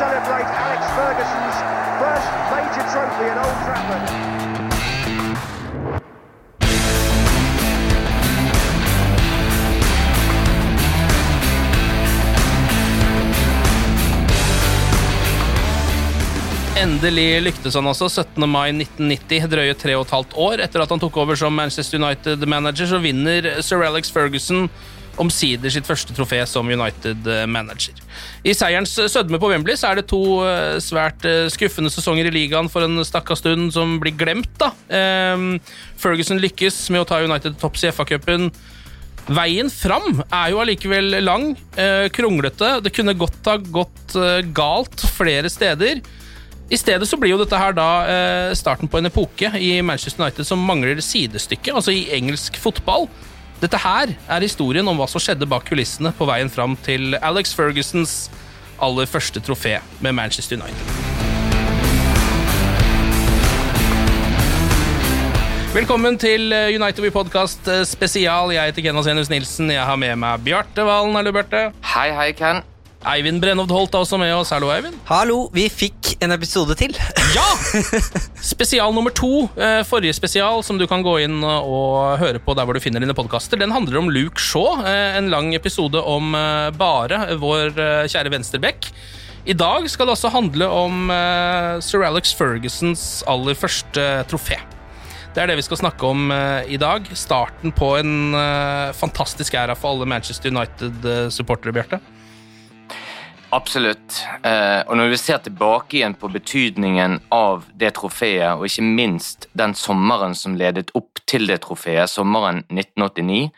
[0.00, 1.58] Celebrate Alex Ferguson's
[2.00, 4.04] first major trophy at Old Trafford.
[16.80, 18.48] Endelig lyktes han altså 17.
[18.48, 22.00] mai 1990, drøye tre og et halvt år etter at han tok over som Manchester
[22.00, 24.70] United-manager, så vinner sir Alex Ferguson
[25.20, 28.00] omsider sitt første trofé som United-manager.
[28.44, 32.34] I seierens sødme på Wembley så er det to eh, svært eh, skuffende sesonger i
[32.34, 34.52] ligaen for en stakka stund som blir glemt.
[34.60, 34.72] da.
[34.88, 35.58] Ehm,
[36.00, 38.50] Ferguson lykkes med å ta United topps i FA-cupen.
[39.30, 42.80] Veien fram er jo allikevel lang, eh, kronglete.
[42.82, 46.00] Det kunne godt ha gått eh, galt flere steder.
[46.70, 50.22] I stedet så blir jo dette her da eh, starten på en epoke i Manchester
[50.22, 53.08] United som mangler sidestykke, altså i engelsk fotball.
[53.60, 57.52] Dette her er historien om hva som skjedde bak kulissene på veien fram til Alex
[57.52, 58.14] Fergusons
[58.80, 60.96] aller første trofé med Manchester United.
[65.76, 68.50] Velkommen til United We Podcast eh, spesial.
[68.56, 69.70] Jeg heter Ken Senus Nilsen.
[69.70, 71.14] Jeg har med meg Bjarte Valen.
[71.20, 71.68] Hallo, Bjarte.
[71.92, 72.64] Hei, hei, Ken.
[73.08, 74.50] Eivind Brennovd Holt er også med oss.
[74.52, 74.96] Hallo, Eivind.
[75.08, 76.92] Hallo, vi fikk en episode til.
[77.30, 77.44] Ja!
[78.42, 79.44] Spesial nummer to.
[79.54, 83.00] eh, Forrige spesial, som du kan gå inn og høre på der hvor du finner
[83.04, 84.82] dine podkaster, den handler om Luke Shaw.
[84.82, 87.70] eh, En lang episode om eh, bare vår
[88.10, 88.90] kjære venstrebekk.
[89.48, 91.06] I dag skal det også handle om
[91.80, 94.58] sir Alex Fergusons aller første trofé.
[95.32, 96.28] Det er det vi skal snakke om
[96.68, 97.06] i dag.
[97.16, 98.34] Starten på en
[98.98, 102.02] fantastisk æra for alle Manchester United-supportere, Bjarte.
[103.50, 104.20] Absolutt.
[104.46, 109.48] Eh, og når vi ser tilbake igjen på betydningen av det trofeet, og ikke minst
[109.58, 113.50] den sommeren som ledet opp til det trofeet, sommeren 1989,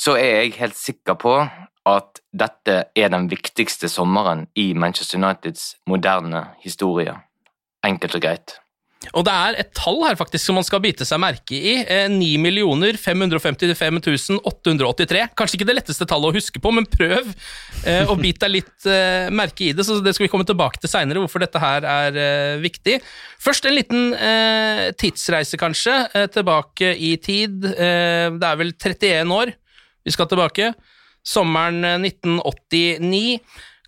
[0.00, 1.36] så er jeg helt sikker på
[1.88, 7.18] at dette er den viktigste sommeren i Manchester Uniteds moderne historie.
[7.84, 8.61] Enkelt og greit.
[9.10, 11.74] Og det er et tall her faktisk som man skal bite seg merke i.
[11.82, 15.24] Eh, 9 555 883.
[15.38, 17.32] Kanskje ikke det letteste tallet å huske på, men prøv
[17.86, 19.86] eh, å bite deg litt eh, merke i det.
[19.86, 23.00] så Det skal vi komme tilbake til seinere, hvorfor dette her er eh, viktig.
[23.42, 24.14] Først en liten
[24.98, 25.94] tidsreise, kanskje,
[26.30, 27.56] tilbake i tid.
[27.64, 29.50] Det er vel 31 år
[30.04, 30.72] vi skal tilbake.
[31.22, 33.40] Sommeren eh, 1989.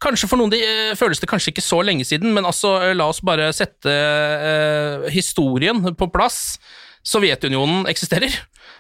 [0.05, 2.97] Kanskje For noen de, eh, føles det kanskje ikke så lenge siden, men altså, eh,
[2.97, 6.59] la oss bare sette eh, historien på plass.
[7.05, 8.33] Sovjetunionen eksisterer.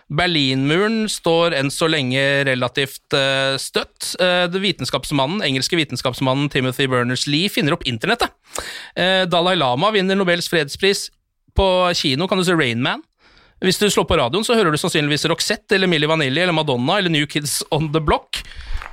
[0.08, 4.14] Berlinmuren står enn så lenge relativt uh, støtt.
[4.16, 8.32] Det vitenskapsmannen, engelske vitenskapsmannen Timothy Berners-Lee finner opp internettet.
[8.96, 11.10] Uh, Dalai Lama vinner Nobels fredspris.
[11.56, 13.04] På kino kan du se Rain Man.
[13.64, 16.98] Hvis du slår på radioen, så hører du sannsynligvis Roxette eller Milli Vanilli eller Madonna
[17.00, 18.40] eller New Kids On The Block.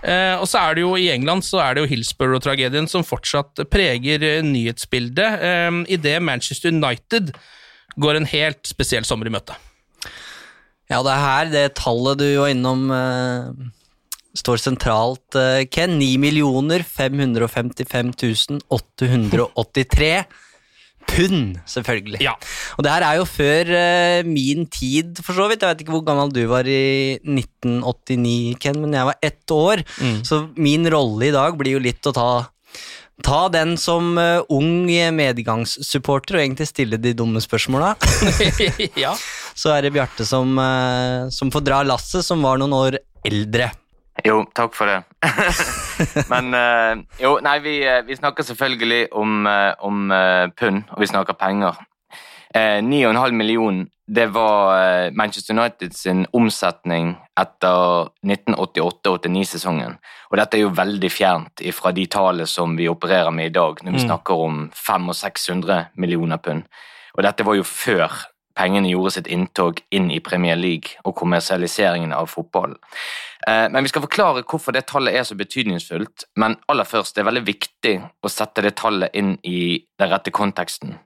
[0.02, 3.62] Eh, og så er det jo I England så er det jo Hillsborough-tragedien som fortsatt
[3.70, 7.36] preger eh, nyhetsbildet, eh, idet Manchester United
[8.02, 9.58] går en helt spesiell sommer i møte.
[10.92, 13.52] Ja, det er her det tallet du var innom eh,
[14.38, 16.00] står sentralt, eh, Ken.
[16.00, 16.18] 9
[16.88, 20.26] 555 883
[21.10, 22.22] pund, selvfølgelig.
[22.24, 22.36] Ja.
[22.78, 25.64] Og det her er jo før uh, min tid, for så vidt.
[25.64, 29.84] Jeg vet ikke hvor gammel du var i 1989, Ken, men jeg var ett år.
[30.02, 30.22] Mm.
[30.28, 32.32] Så min rolle i dag blir jo litt å ta
[33.22, 37.92] Ta den som uh, ung medgangssupporter og egentlig stille de dumme spørsmåla.
[39.04, 39.12] ja.
[39.54, 43.70] Så er det Bjarte som, uh, som får dra lasset, som var noen år eldre.
[44.26, 45.00] Jo, takk for det.
[46.32, 51.00] Men uh, jo, nei, vi, eh, vi snakker selvfølgelig om, eh, om uh, pund, og
[51.02, 51.80] vi snakker penger.
[52.56, 59.94] Uh, 9,5 millioner, det var Manchester United sin omsetning etter 1988-89-sesongen.
[60.32, 63.80] Og dette er jo veldig fjernt fra de tallene som vi opererer med i dag,
[63.84, 64.08] når vi Mm.
[64.10, 66.64] snakker om 500-600 millioner pund.
[67.16, 68.12] Og dette var jo før
[68.62, 72.78] pengene gjorde sitt inntog inn i Premier League og kommersialiseringen av fotballen.
[73.48, 76.28] Eh, Men vi skal forklare hvorfor det tallet er så betydningsfullt.
[76.36, 80.32] Men aller først, det er veldig viktig å sette det tallet inn i den rette
[80.32, 81.00] konteksten.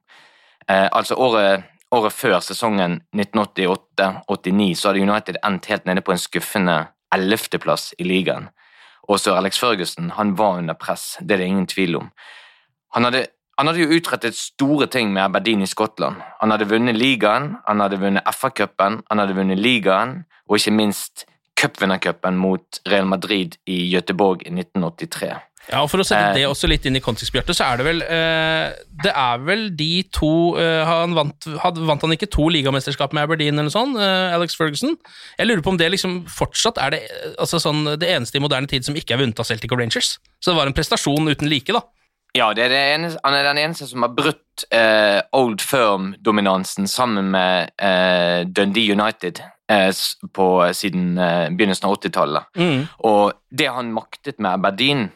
[0.67, 6.21] Eh, altså året, året før sesongen 1988-89 så hadde United endt helt nede på en
[6.21, 8.49] skuffende 11.-plass i ligaen.
[9.07, 12.09] Og sir Alex Ferguson han var under press, det er det ingen tvil om.
[12.97, 16.19] Han hadde, han hadde jo utrettet store ting med Aberdeen i Skottland.
[16.41, 21.25] Han hadde vunnet ligaen, han hadde vunnet FA-cupen, han hadde vunnet ligaen, og ikke minst
[21.55, 25.33] cupvinnercupen mot Real Madrid i Göteborg i 1983.
[25.71, 26.33] Ja, og For å sette Eh.
[26.35, 29.63] det også litt inn i kontekst, Bjarte, så er det vel eh, Det er vel
[29.75, 33.97] de to eh, han vant, vant han ikke to ligamesterskap med Aberdeen eller noe sånt?
[33.97, 34.93] Alex Ferguson?
[35.39, 37.01] Jeg lurer på om det liksom fortsatt er det,
[37.39, 40.19] altså sånn, det eneste i moderne tid som ikke er vunnet av Celtic og Rangers.
[40.37, 41.81] Så det var en prestasjon uten like, da.
[42.35, 47.29] Ja, det er eneste, han er den eneste som har brutt eh, Old Firm-dominansen sammen
[47.31, 49.39] med eh, Dundee United
[49.71, 49.91] eh,
[50.35, 52.49] på, siden eh, begynnelsen av 80-tallet.
[52.59, 52.81] Mm.
[53.07, 55.07] Og det han maktet med Aberdeen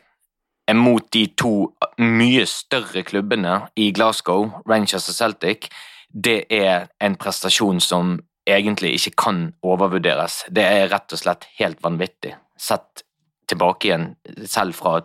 [0.69, 1.54] er mot de to
[2.00, 5.68] mye større klubbene i Glasgow, Rangers og Celtic,
[6.10, 8.15] det er en prestasjon som
[8.48, 10.45] egentlig ikke kan overvurderes.
[10.48, 13.04] Det er rett og slett helt vanvittig, sett
[13.50, 14.12] tilbake igjen
[14.48, 15.01] selv fra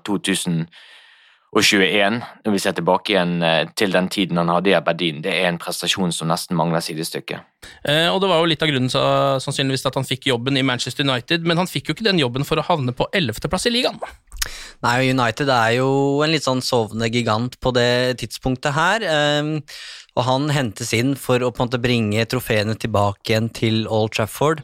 [1.63, 5.21] 2021, når vi ser tilbake igjen eh, til den tiden han hadde i Aberdeen.
[5.23, 7.39] Det er en prestasjon som nesten mangler sidestykke.
[7.87, 9.03] Eh, og det var jo litt av grunnen så,
[9.45, 12.47] sannsynligvis at han fikk jobben i Manchester United, men han fikk jo ikke den jobben
[12.49, 14.01] for å havne på 11.-plass i ligaen.
[14.85, 15.89] Nei, United er jo
[16.25, 19.07] en litt sånn sovende gigant på det tidspunktet her.
[19.07, 19.55] Eh,
[20.15, 24.15] og han hentes inn for å på en måte bringe trofeene tilbake igjen til Old
[24.15, 24.63] Trafford.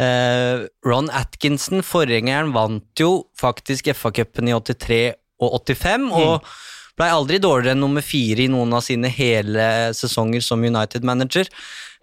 [0.00, 5.02] Eh, Ron Atkinson, forgjengeren, vant jo faktisk FA-cupen i 83
[5.42, 6.50] og 85, og
[6.98, 9.64] blei aldri dårligere enn nummer fire i noen av sine hele
[9.96, 11.48] sesonger som United-manager.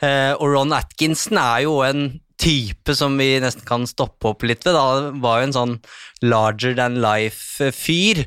[0.01, 2.07] Eh, og Ron Atkinson er jo en
[2.39, 4.74] type som vi nesten kan stoppe opp litt ved.
[4.77, 5.74] Da var jo en sånn
[6.24, 8.21] larger than life-fyr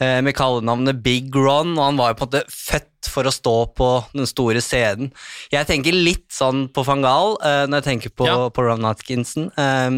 [0.00, 3.32] eh, med kallenavnet Big Ron, og han var jo på en måte født for å
[3.34, 5.12] stå på den store scenen.
[5.52, 8.38] Jeg tenker litt sånn på van Gahl eh, når jeg tenker på, Ja.
[8.50, 9.50] på Ron Atkinson.
[9.58, 9.90] Eh,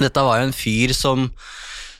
[0.00, 1.30] dette var jo en fyr som,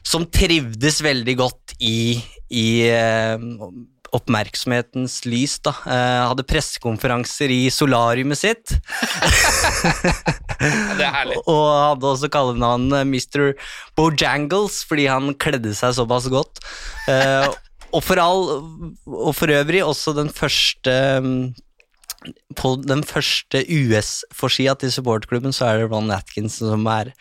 [0.06, 2.16] som trivdes veldig godt i,
[2.54, 3.42] i eh,
[4.14, 5.58] oppmerksomhetens lys.
[5.66, 5.74] Da.
[5.82, 8.76] Eh, hadde pressekonferanser i solariumet sitt.
[10.56, 11.36] Det er herlig.
[11.52, 13.52] Og hadde også kallenavn Mr.
[13.98, 16.62] Bojangles fordi han kledde seg såpass godt.
[17.10, 17.50] Eh,
[17.92, 18.46] og, for all,
[19.10, 21.40] og for øvrig også den første mm,
[22.56, 27.12] på den første US-forsida til supportklubben så er det Ron Atkinson som er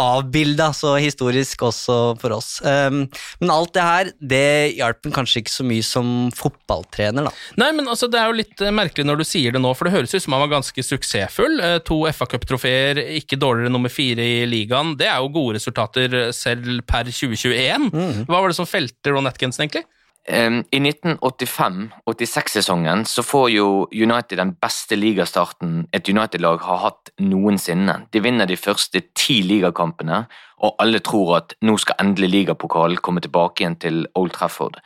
[0.00, 2.58] avbilda, så historisk også for oss.
[2.64, 3.04] Um,
[3.40, 4.44] men alt det her, det
[4.76, 7.34] hjalp han kanskje ikke så mye som fotballtrener, da.
[7.60, 9.88] Nei, men altså, Det er jo litt eh, merkelig når du sier det nå, for
[9.88, 11.58] det høres ut som han var ganske suksessfull.
[11.62, 14.94] Eh, To FA-cuptrofeer, ikke dårligere nummer fire i ligaen.
[15.00, 17.90] Det er jo gode resultater eh, selv per 2021.
[18.28, 19.86] Hva var det som felte Ron Atkinson, egentlig?
[20.26, 28.10] I 1985-86-sesongen så får jo United den beste ligastarten et United-lag har hatt noensinne.
[28.10, 30.26] De vinner de første ti ligakampene,
[30.58, 34.82] og alle tror at nå skal endelig ligapokalen komme tilbake igjen til Old Trafford.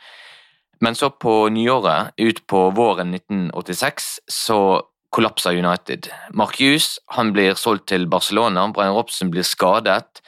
[0.81, 4.81] Men så på nyåret, ut på våren 1986, så
[5.11, 6.07] kollapser United.
[6.33, 10.21] Mark Hughes han blir solgt til Barcelona, Brian Robson blir skadet,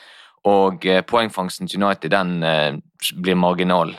[0.43, 2.75] og eh, poengfangsten til United den eh,
[3.15, 3.95] blir marginal.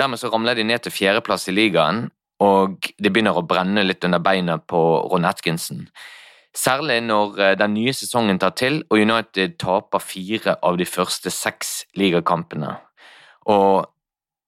[0.00, 2.06] Dermed så ramler de ned til fjerdeplass i ligaen,
[2.40, 4.80] og det begynner å brenne litt under beina på
[5.12, 5.84] Ron Atkinson.
[6.56, 11.30] Særlig når eh, den nye sesongen tar til, og United taper fire av de første
[11.30, 12.72] seks ligakampene.
[13.46, 13.86] Og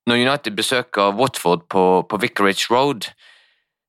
[0.08, 3.12] når United besøker Watford på, på Vicarage Road,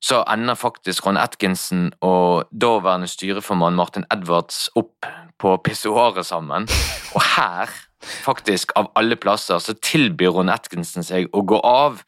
[0.03, 5.07] så ender faktisk Ron Atkinson og daværende styreformann Martin Edwards opp
[5.39, 6.67] på pissoaret sammen.
[7.15, 12.03] Og her, faktisk av alle plasser, så tilbyr Ron Atkinson seg å gå av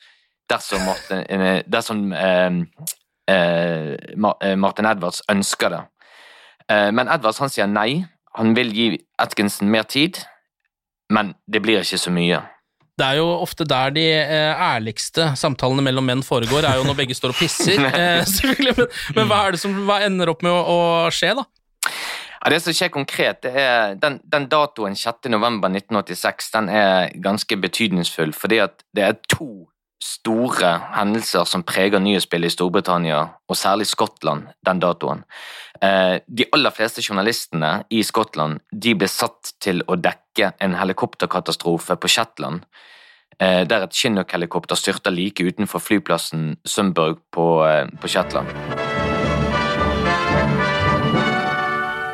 [0.51, 2.51] dersom Martin, eh, dersom, eh,
[3.27, 3.95] eh,
[4.41, 5.83] eh, Martin Edwards ønsker det.
[6.69, 8.05] Eh, men Edwards han sier nei.
[8.35, 10.19] Han vil gi Atkinson mer tid,
[11.09, 12.41] men det blir ikke så mye.
[12.95, 16.95] Det er jo ofte der de eh, ærligste samtalene mellom menn foregår, er jo når
[17.01, 17.81] begge står og pisser.
[17.95, 18.87] Eh, selvfølgelig, men,
[19.17, 20.61] men hva er det som hva ender opp med å,
[21.05, 21.45] å skje, da?
[22.45, 25.29] Ja, det som skjer konkret, det er den, den datoen 6.
[25.33, 29.65] november 1986 den er ganske betydningsfull, fordi at det er to
[30.03, 35.23] store hendelser som preger nyhetsbildet i Storbritannia, og særlig Skottland, den datoen.
[35.81, 41.97] Eh, de aller fleste journalistene i Skottland de ble satt til å dekke en helikopterkatastrofe
[41.99, 42.63] på Shetland,
[43.39, 48.47] eh, der et Chinook-helikopter styrta like utenfor flyplassen Sundburg på, eh, på Shetland.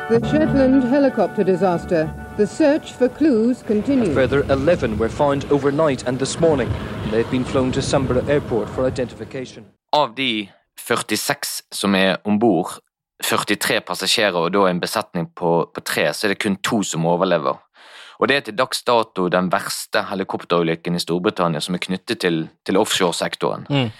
[0.08, 2.10] The Shetland helicopter disaster.
[2.36, 4.14] The search for clues continues.
[4.14, 6.68] Further 11 were found overnight and this morning.
[7.10, 9.64] They've been flown to Sambra Airport for identification.
[9.92, 12.80] Av de 46 som er om bord,
[13.22, 17.06] 43 passasjerer og da en besetning på, på tre, så er det kun to som
[17.06, 17.60] overlever.
[18.22, 22.44] Og det er til dags dato den verste helikopterulykken i Storbritannia som er knyttet til,
[22.66, 23.66] til offshoresektoren.
[23.70, 23.90] Mm.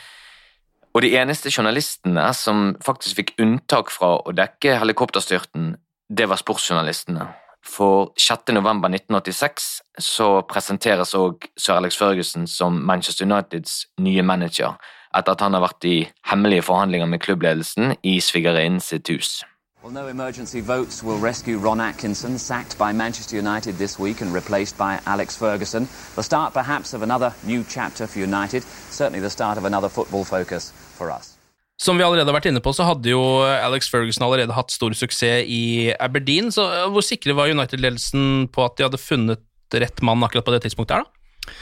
[0.92, 5.72] Og de eneste journalistene som faktisk fikk unntak fra å dekke helikopterstyrten,
[6.12, 7.30] det var sportsjournalistene.
[7.62, 8.52] For 6.
[8.52, 9.68] november 1986
[10.02, 14.74] så presenteres òg sir Alex Ferguson som Manchester Uniteds nye manager,
[15.14, 15.96] etter at han har vært i
[16.30, 19.40] hemmelige forhandlinger med klubbledelsen i svigerinnen sitt hus.
[19.82, 24.32] Well, no emergency votes will rescue Ron Atkinson, sacked by Manchester United this week and
[24.32, 25.88] replaced by Alex Ferguson.
[26.14, 28.62] The start, perhaps, of another new chapter for United.
[28.90, 31.36] Certainly the start of another football focus for us.
[31.82, 34.94] Som vi allerede har vært inne på, så hadde jo Alex Ferguson allerede hatt stor
[34.94, 36.52] suksess i Aberdeen.
[36.54, 39.42] Så eh, hvor sikre var United-ledelsen på at de hadde funnet
[39.74, 41.58] rett mann akkurat på det tidspunktet her, da?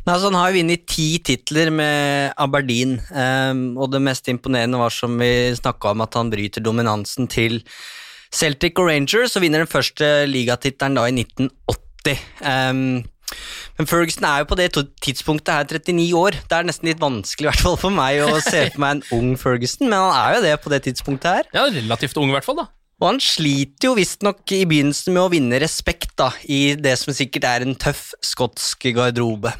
[0.00, 4.80] Nei, altså, han har jo vunnet ti titler med Aberdeen, um, og det mest imponerende
[4.80, 7.60] var som vi snakka om, at han bryter dominansen til
[8.32, 12.26] Celtic og Rangers og vinner den første ligatittelen da i 1980.
[12.40, 13.02] Um,
[13.78, 14.70] men Ferguson er jo på det
[15.04, 16.36] tidspunktet her 39 år.
[16.48, 19.06] Det er nesten litt vanskelig i hvert fall for meg å se for meg en
[19.18, 21.50] ung Ferguson, men han er jo det på det tidspunktet her.
[21.54, 22.70] Ja, relativt ung i hvert fall, da.
[23.00, 27.16] Og han sliter jo visstnok i begynnelsen med å vinne respekt da, i det som
[27.16, 29.54] sikkert er en tøff skotsk garderobe.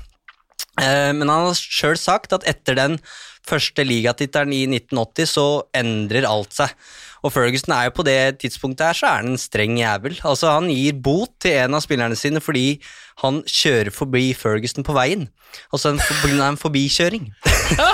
[0.80, 2.98] Eh, men han har sjøl sagt at etter den
[3.46, 5.46] første ligatittelen i 1980 så
[5.76, 6.74] endrer alt seg.
[7.20, 10.16] Og Ferguson er jo på det tidspunktet her så er han en streng jævel.
[10.24, 12.80] Altså Han gir bot til en av spillerne sine fordi
[13.20, 15.26] han kjører forbi Ferguson på veien.
[15.74, 17.28] Altså en, for, en forbikjøring.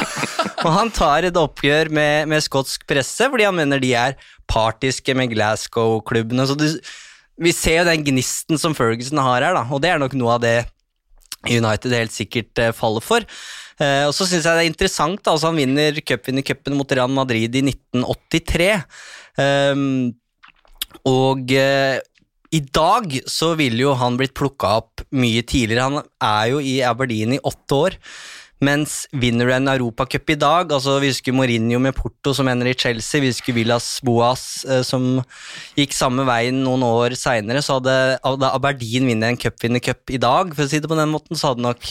[0.66, 4.16] og han tar et oppgjør med, med skotsk presse fordi han mener de er
[4.46, 6.46] partiske med Glasgow-klubbene.
[6.46, 6.68] Så du,
[7.42, 10.38] vi ser jo den gnisten som Ferguson har her, da, og det er nok noe
[10.38, 10.56] av det
[11.44, 13.26] United helt sikkert uh, faller for.
[13.76, 17.56] Uh, og så syns jeg det er interessant, altså han vinner cupvinnercupen mot Real Madrid
[17.58, 18.70] i 1983.
[19.36, 20.14] Um,
[21.06, 21.98] og uh,
[22.56, 25.88] i dag så ville jo han blitt plukka opp mye tidligere.
[25.90, 27.98] Han er jo i Aberdeen i åtte år.
[28.64, 32.70] Mens vinner du en europacup i dag altså Vi husker Mourinho med Porto som ender
[32.70, 35.18] i Chelsea, vi husker Villas Boas eh, som
[35.76, 37.60] gikk samme veien noen år seinere.
[37.64, 41.12] Så hadde, hadde Aberdeen vunnet en cupvinnercup i dag, for å si det på den
[41.12, 41.84] måten, så hadde nok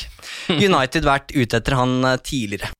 [0.49, 2.73] United vært ute etter han eh, tidligere.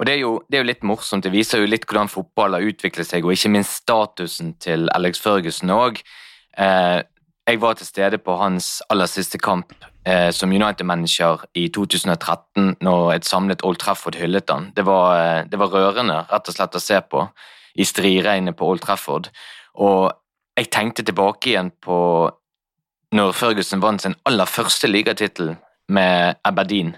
[0.00, 2.56] Og det er, jo, det er, jo, litt morsomt, det viser jo litt hvordan fotball
[2.56, 6.00] har utviklet seg, og ikke minst statusen til Alex Ferguson òg.
[6.56, 6.98] Eh,
[7.50, 9.74] jeg var til stede på hans aller siste kamp
[10.04, 14.70] eh, som United-manager i 2013, når et samlet Old Trafford hyllet han.
[14.76, 17.28] Det var, eh, det var rørende rett og slett å se på
[17.76, 19.30] i striregnet på Old Trafford.
[19.74, 20.12] Og
[20.56, 22.30] jeg tenkte tilbake igjen på
[23.12, 25.56] når Ferguson vant sin aller første ligatittel
[25.88, 26.96] med Aberdeen.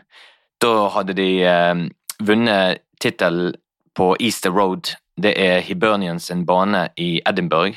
[0.61, 1.75] Da hadde de eh,
[2.21, 3.55] vunnet tittelen
[3.95, 4.95] på Easter Road.
[5.23, 7.77] Det er Hibernians bane i Edinburgh.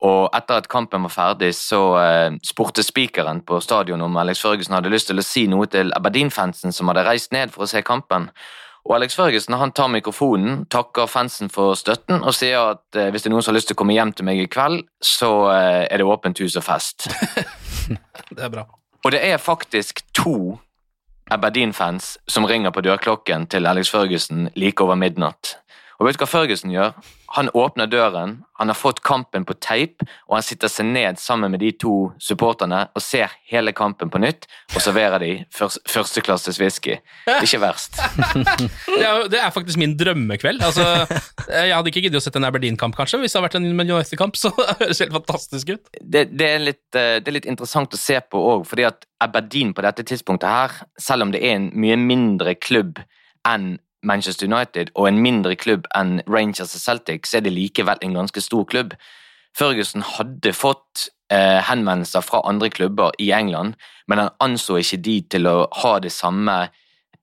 [0.00, 4.78] Og etter at kampen var ferdig, så uh, spurte spikeren på stadion om Alex Førgesen
[4.78, 7.82] hadde lyst til å si noe til Aberdeen-fansen som hadde reist ned for å se
[7.84, 8.30] kampen.
[8.88, 13.26] Og Alex Førgesen han tar mikrofonen, takker fansen for støtten og sier at uh, hvis
[13.26, 15.30] det er noen som har lyst til å komme hjem til meg i kveld, så
[15.50, 17.10] uh, er det åpent hus og fest.
[18.36, 18.64] det er bra.
[19.04, 20.56] Og det er faktisk to
[21.30, 25.58] Aberdeen-fans som ringer på dørklokken til Alex Førgesen like over midnatt.
[26.00, 26.94] Og vet du hva Førgesen gjør?
[27.36, 31.52] Han åpner døren, han har fått kampen på teip, og han sitter seg ned sammen
[31.52, 36.56] med de to supporterne og ser hele kampen på nytt, og serverer de først, førsteklasses
[36.58, 36.96] whisky.
[37.36, 38.00] Ikke verst.
[38.88, 40.64] det, er, det er faktisk min drømmekveld.
[40.70, 40.86] Altså,
[41.52, 44.40] jeg hadde ikke giddet å sette en Aberdeen-kamp, kanskje, hvis det hadde vært en United-kamp,
[44.40, 45.92] så det høres helt fantastisk ut.
[46.00, 49.04] Det, det, er litt, eh, det, er litt, interessant å se på òg, fordi at
[49.20, 53.04] Aberdeen på dette tidspunktet her, selv om det er en mye mindre klubb
[53.46, 58.00] enn Manchester United og en mindre klubb enn Rangers og Celtic, så er det likevel
[58.02, 58.94] en ganske stor klubb.
[59.56, 63.76] Ferguson hadde fått eh, henvendelser fra andre klubber i England,
[64.08, 66.62] men han anså ikke de til å ha det samme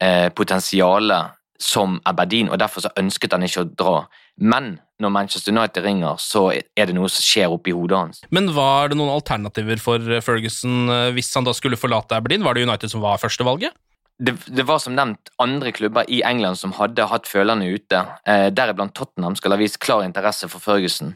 [0.03, 3.95] eh, potensialet som Aberdeen, og derfor så ønsket han ikke å dra.
[4.37, 8.21] Men når Manchester United ringer, så er det noe som skjer oppi hodet hans.
[8.33, 12.45] Men var det noen alternativer for Ferguson eh, hvis han da skulle forlate Aberdeen?
[12.45, 13.73] Var det United som var førstevalget?
[14.19, 18.01] Det, det var som nevnt andre klubber i England som hadde hatt følerne ute.
[18.25, 21.13] Eh, Deriblant Tottenham skal ha vist klar interesse for Ferguson.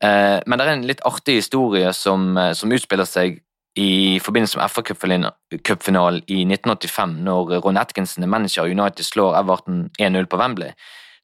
[0.00, 3.42] Eh, men det er en litt artig historie som, eh, som utspiller seg
[3.76, 9.86] i forbindelse med FA-cupfinalen i 1985, når Ron Atkinson er manager og United slår Everton
[9.98, 10.72] 1-0 på Wembley.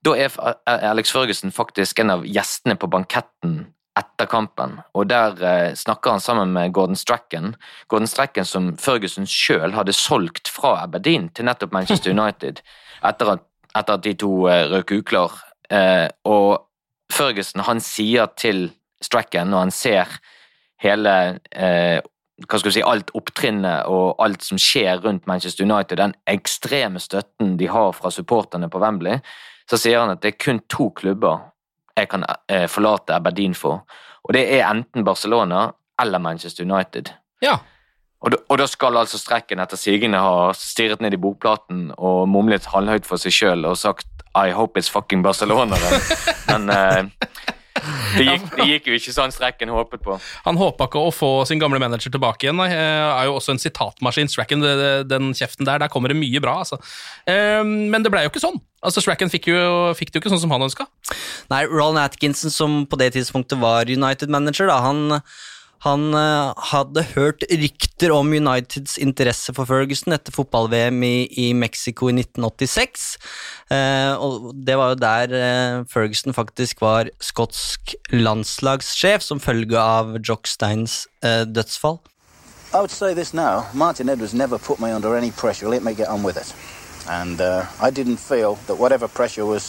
[0.04, 0.32] Da er
[0.66, 3.66] Alex Ferguson faktisk en av gjestene på banketten
[3.98, 7.54] etter kampen, og der eh, snakker han sammen med Gordon Strachan.
[7.88, 12.62] Gordon Strachan som Ferguson sjøl hadde solgt fra Aberdeen til nettopp Manchester United
[13.10, 15.34] etter at, etter at de to eh, røk uklar.
[15.70, 16.68] Eh, og
[17.12, 18.68] Ferguson han sier til
[19.02, 20.14] Strachan når han ser
[20.82, 21.14] hele
[21.50, 21.98] eh,
[22.46, 27.00] hva skal du si, alt opptrinnet og alt som skjer rundt Manchester United, den ekstreme
[27.02, 29.18] støtten de har fra supporterne på Wembley,
[29.68, 31.48] så sier han at det er kun to klubber
[32.02, 33.84] jeg kan eh, forlate Aberdeen for.
[34.24, 35.70] Og det er enten Barcelona
[36.02, 37.12] eller Manchester United.
[37.42, 37.58] Ja.
[38.20, 42.26] Og da, og da skal altså Strekken etter sigende ha stirret ned i bokplaten og
[42.30, 45.78] mumlet halvhøyt for seg sjøl og sagt I hope it's fucking Barcelona.
[46.50, 47.30] Men eh,
[48.16, 50.16] det, gikk, det gikk, jo ikke sånn Strekken håpet på.
[50.46, 52.62] Han håpa ikke å få sin gamle manager tilbake igjen.
[52.62, 54.30] Det er jo også en sitatmaskin.
[54.32, 54.64] Strekken,
[55.08, 56.58] den kjeften der, der kommer det mye bra.
[56.64, 56.80] Altså.
[57.28, 58.60] Eh, men det blei jo ikke sånn.
[58.78, 60.86] Altså, Stracken fikk, jo, fikk det jo ikke sånn som han ønska.
[61.50, 65.20] Nei, Roland Atkinson, som på det tidspunktet var United-manager, da, han,
[65.84, 72.10] han uh, hadde hørt rykter om Uniteds interesse for Ferguson etter fotball-VM i, i, Mexico
[72.10, 73.08] i 1986.
[73.70, 80.16] Uh, og det var jo der uh, Ferguson faktisk var skotsk landslagssjef som følge av
[80.22, 81.98] Jock Steins dødsfall.
[82.74, 83.66] I would say this now.
[83.72, 85.68] Martin Edwards never put me under any pressure.
[85.68, 86.54] Let me get on with it.
[87.08, 89.62] And uh, I didn't feel that whatever pressure was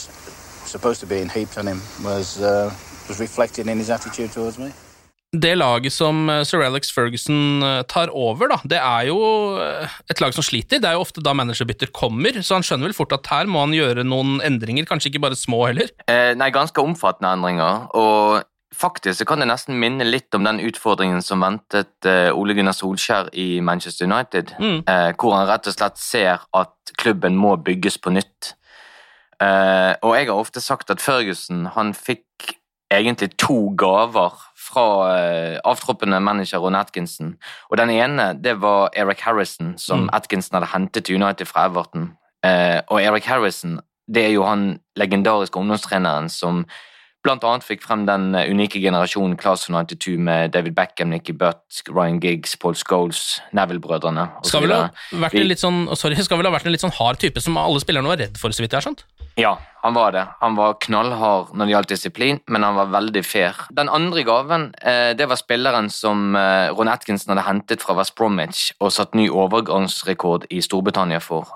[0.66, 2.70] supposed to be heaped on him was, uh,
[3.08, 4.72] was reflected in his attitude towards me.
[5.30, 9.18] Det laget som uh, sir Alex Ferguson uh, tar over, da, det er jo
[9.62, 10.80] uh, et lag som sliter.
[10.82, 13.62] Det er jo ofte da managerbytter kommer, så han skjønner vel fort at her må
[13.62, 15.92] han gjøre noen endringer, kanskje ikke bare små heller?
[16.10, 17.86] Eh, nei, ganske omfattende endringer.
[17.94, 18.42] Og
[18.74, 23.30] faktisk så kan det nesten minne litt om den utfordringen som ventet Ole Gunnar Solskjær
[23.38, 24.80] i Manchester United, mm.
[24.90, 28.56] eh, hvor han rett og slett ser at klubben må bygges på nytt.
[29.38, 32.56] Eh, og jeg har ofte sagt at Ferguson han fikk
[32.90, 34.34] egentlig to gaver
[34.70, 34.86] fra
[35.66, 37.34] avtroppende manager Ron Atkinson.
[37.70, 40.10] Og den ene det var Eric Harrison, som mm.
[40.16, 42.12] Atkinson hadde hentet til United fra Everton.
[42.88, 43.80] og Eric Harrison
[44.14, 46.64] det er jo han legendariske ungdomstreneren som
[47.24, 51.34] blant annet fikk frem den eh, unike generasjonen Class of 92 med David Beckham, Nicky
[51.36, 54.86] Butt, Ryan Giggs, Paul Scholes, Neville-brødrene Skal vel ha
[55.24, 57.58] vært en litt sånn, sorry, skal vel ha vært en litt sånn hard type som
[57.60, 59.04] alle spillerne var redd for, så vidt jeg har skjønt?
[59.38, 60.24] Ja, han var det.
[60.42, 63.56] Han var knallhard når det gjaldt disiplin, men han var veldig fair.
[63.72, 68.16] Den andre gaven eh, det var spilleren som eh, Ron Atkinson hadde hentet fra West
[68.18, 71.48] Bromwich og satt ny overgangsrekord i Storbritannia for,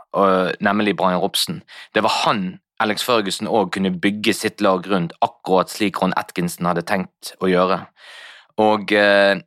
[0.64, 1.62] nemlig Brian Robson.
[1.96, 2.46] Det var han
[2.83, 7.51] Alex Ferguson òg kunne bygge sitt lag rundt, akkurat slik Ron Atkinson hadde tenkt å
[7.51, 7.85] gjøre.
[8.59, 9.39] Og, eh,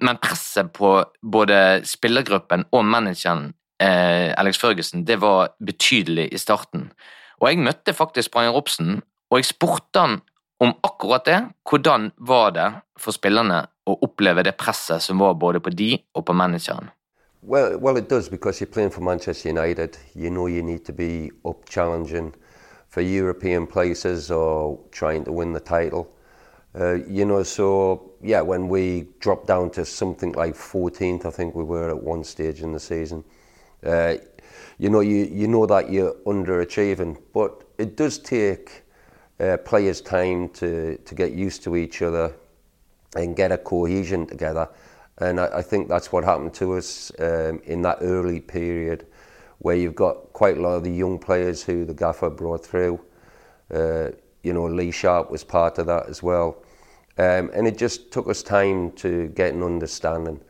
[0.00, 6.90] men presset på både spillergruppen og manageren eh, Alex Ferguson det var betydelig i starten.
[7.40, 10.20] Og jeg møtte faktisk Brian Robson, og jeg spurte han
[10.60, 11.40] om akkurat det.
[11.68, 12.68] Hvordan var det
[13.00, 16.90] for spillerne å oppleve det presset som var både på de og på manageren?
[17.42, 19.96] Well, well, it does because you're playing for Manchester United.
[20.14, 22.34] You know you need to be up challenging.
[22.90, 26.12] For European places or trying to win the title.
[26.78, 31.54] Uh, you know, so yeah, when we dropped down to something like 14th, I think
[31.54, 33.24] we were at one stage in the season.
[33.84, 34.16] Uh,
[34.78, 38.82] you know, you, you know that you're underachieving, but it does take
[39.38, 42.34] uh, players time to, to get used to each other
[43.16, 44.68] and get a cohesion together.
[45.18, 49.06] And I, I think that's what happened to us um, in that early period
[49.60, 53.00] where you've got quite a lot of the young players who the gaffer brought through.
[53.72, 54.08] Uh,
[54.42, 56.62] you know, Lee Sharp was part of that as well.
[57.18, 60.40] Um, and it just took us time to get an understanding.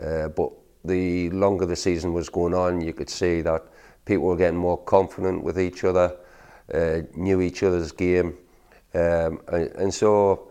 [0.00, 0.50] Uh, but
[0.82, 3.64] the longer the season was going on, you could see that
[4.06, 6.16] people were getting more confident with each other,
[6.72, 8.38] uh, knew each other's game.
[8.94, 10.48] Um, and, and so,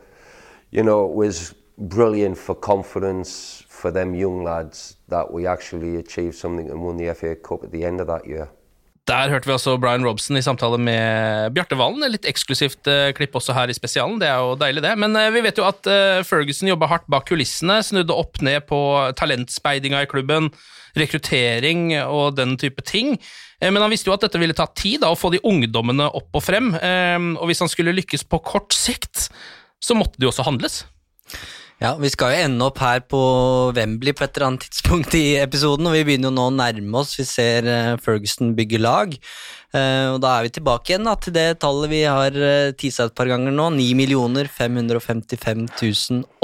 [0.70, 6.36] you know, it was brilliant for confidence for them young lads that we actually achieved
[6.36, 8.48] something and won the FA Cup at the end of that year.
[9.04, 12.06] Der hørte vi også Brian Robson i samtale med Bjarte Valen.
[12.08, 14.16] Litt eksklusivt uh, klipp også her i spesialen.
[14.22, 14.94] Det er jo deilig, det.
[14.96, 17.82] Men uh, vi vet jo at uh, Ferguson jobba hardt bak kulissene.
[17.84, 18.80] Snudde opp ned på
[19.20, 20.48] talentspeidinga i klubben,
[20.96, 23.18] rekruttering og den type ting.
[23.64, 26.40] Men han visste jo at dette ville ta tid, da, å få de ungdommene opp
[26.40, 26.74] og frem.
[26.76, 29.30] Og hvis han skulle lykkes på kort sikt,
[29.84, 30.82] så måtte det jo også handles.
[31.84, 33.20] Ja, Vi skal jo ende opp her på
[33.76, 37.02] Wembley på et eller annet tidspunkt i episoden, og vi begynner jo nå å nærme
[37.02, 37.18] oss.
[37.20, 39.12] Vi ser eh, Ferguson bygge lag.
[39.76, 43.04] Eh, og Da er vi tilbake igjen da, til det tallet vi har uh, tisa
[43.10, 43.68] et par ganger nå.
[43.76, 45.68] 9 555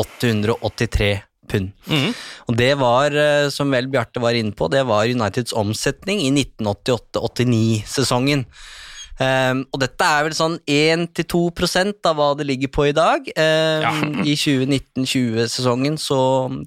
[0.04, 1.72] 883 pund.
[1.88, 2.12] Mm.
[2.50, 6.36] Og det var, eh, som vel Bjarte var inne på, det var Uniteds omsetning i
[6.36, 8.44] 1988-89-sesongen.
[9.20, 13.26] Um, og dette er vel sånn 1-2% av hva det ligger på i dag.
[13.36, 16.22] Um, I 2019-20-sesongen så,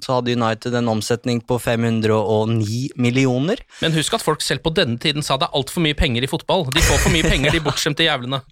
[0.04, 3.62] så hadde United en omsetning på 509 millioner.
[3.80, 6.30] Men husk at folk selv på denne tiden sa det er altfor mye penger i
[6.30, 6.68] fotball.
[6.74, 8.42] De får for mye penger, de bortskjemte jævlene.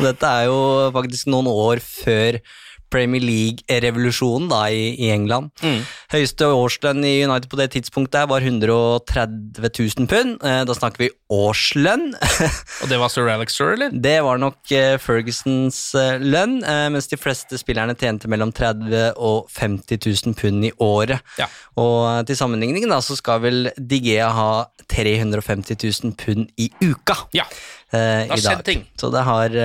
[0.00, 2.40] Dette er jo faktisk noen år før
[2.90, 5.50] Premier League-revolusjonen da i, i England.
[5.62, 5.82] Mm.
[6.12, 10.38] Høyeste årslønn i United på det tidspunktet var 130 000 pund.
[10.44, 12.10] Eh, Da snakker vi årslønn.
[12.82, 13.92] Og det var sir Alex Sir, eller?
[13.92, 16.58] Det var nok eh, Fergusons eh, lønn,
[16.92, 21.20] mens de fleste spillerne tjente mellom 30 000 og 50 000 pund i året.
[21.40, 21.48] Ja.
[21.78, 24.50] Og til sammenligning da, så skal vel Digea ha
[24.90, 27.16] 350 000 pund i uka.
[27.36, 27.44] Ja.
[27.92, 28.86] eh, Det har skjedd ting.
[28.98, 29.58] Så det, har,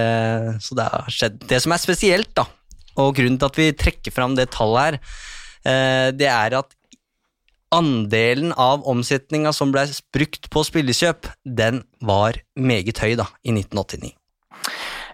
[0.64, 1.40] så det har skjedd.
[1.50, 2.46] Det som er spesielt, da,
[3.00, 5.00] og grunnen til at vi trekker fram det tallet her,
[5.66, 6.76] eh, det er at
[7.74, 14.14] andelen av omsetninga som ble brukt på spillekjøp, den var meget høy da, i 1989.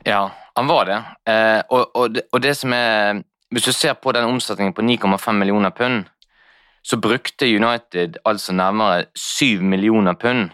[0.07, 0.99] Ja, han var det.
[1.31, 2.27] Eh, og, og, det.
[2.33, 6.03] og det som er Hvis du ser på den omsetningen på 9,5 millioner pund,
[6.85, 10.51] så brukte United altså nærmere 7 millioner pund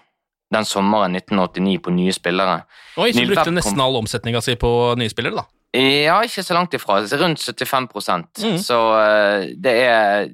[0.53, 2.61] den sommeren 1989 på nye spillere.
[2.95, 5.45] Oi, så brukte nesten all omsetninga si på nye spillere, da.
[5.75, 7.01] Ja, ikke så langt ifra.
[7.19, 7.89] Rundt 75
[8.43, 8.57] Mm.
[8.57, 10.29] Så eh, det er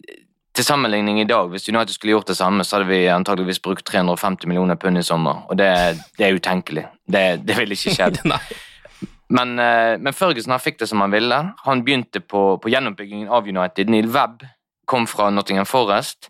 [0.54, 3.86] til sammenligning i dag, hvis United skulle gjort det samme, så hadde vi antageligvis brukt
[3.88, 5.70] 350 millioner pund i sommer, og det,
[6.18, 6.86] det er utenkelig.
[7.08, 8.20] Det, det ville ikke skjedd.
[9.38, 11.40] men, eh, men Ferguson han fikk det som han ville.
[11.64, 13.90] Han begynte på, på gjennombyggingen av United.
[13.90, 14.44] Neil Webb
[14.86, 16.30] kom fra Nottingham Forest.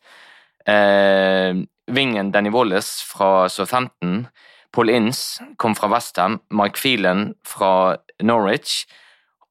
[0.70, 1.58] Eh,
[1.92, 4.28] Vingen Danny Wallace fra Southampton.
[4.72, 6.40] Paul Ince kom fra Westham.
[6.54, 8.86] Mike Phelan fra Norwich.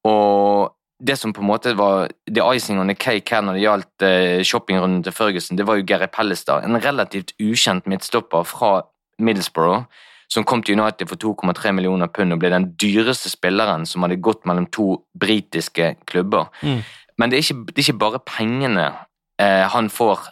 [0.08, 3.64] Og det som på en måte var the icing on the cake her når det
[3.64, 8.82] gjaldt eh, shoppingrunden til Ferguson, det var jo Gary Pellestad, en relativt ukjent midtstopper fra
[9.18, 9.84] Middlesbrough,
[10.30, 14.20] som kom til United for 2,3 millioner pund og ble den dyreste spilleren som hadde
[14.22, 16.52] gått mellom to britiske klubber.
[16.62, 16.82] Mm.
[17.18, 18.86] Men det er ikke, det er ikke bare pengene
[19.40, 20.30] eh, han får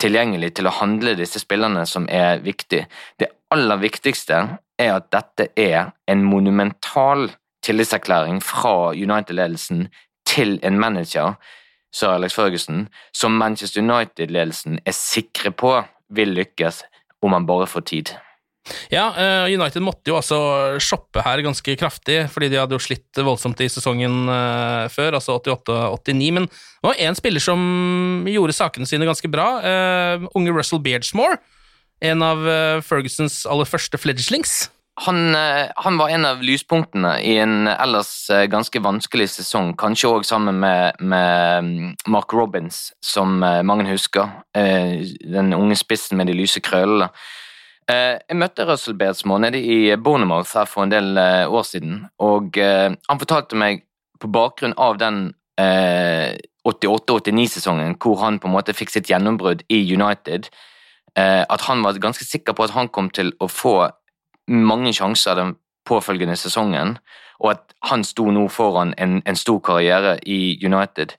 [0.00, 2.84] tilgjengelig til å handle disse spillerne som er viktig.
[3.20, 4.40] Det aller viktigste
[4.80, 7.28] er at dette er en monumental
[7.64, 9.88] tillitserklæring fra United-ledelsen
[10.28, 11.34] til en manager,
[11.94, 15.76] sir Alex Ferguson, som Manchester United-ledelsen er sikre på
[16.14, 16.82] vil lykkes
[17.24, 18.14] om han bare får tid.
[18.88, 20.38] Ja, eh, United måtte jo altså
[20.80, 25.36] shoppe her ganske kraftig, fordi de hadde jo slitt voldsomt i sesongen eh, før, altså
[25.36, 26.30] 88-89.
[26.38, 29.48] Men det var én spiller som gjorde sakene sine ganske bra.
[29.60, 31.36] eh, unge Russell Beardsmore.
[32.04, 32.40] En av
[32.84, 34.66] Fergusons aller første fledglings.
[34.96, 40.10] Han, eh, han var en av lyspunktene i en ellers eh, ganske vanskelig sesong, kanskje
[40.12, 44.30] òg sammen med, med mm, Mark Robins, som eh, mange husker.
[44.54, 47.10] Den unge spissen med de lyse krøllene.
[47.84, 53.20] Jeg møtte Russell Beardsmore nede i Bournemouth her for en del år siden, og han
[53.20, 53.82] fortalte meg
[54.22, 55.18] på bakgrunn av den
[55.60, 60.48] eh, 88-89-sesongen hvor han på en måte fikk sitt gjennombrudd i United,
[61.14, 63.76] at han var ganske sikker på at han kom til å få
[64.48, 65.54] mange sjanser den
[65.86, 66.98] påfølgende sesongen,
[67.40, 71.16] og at han sto nå foran en, en stor karriere i United.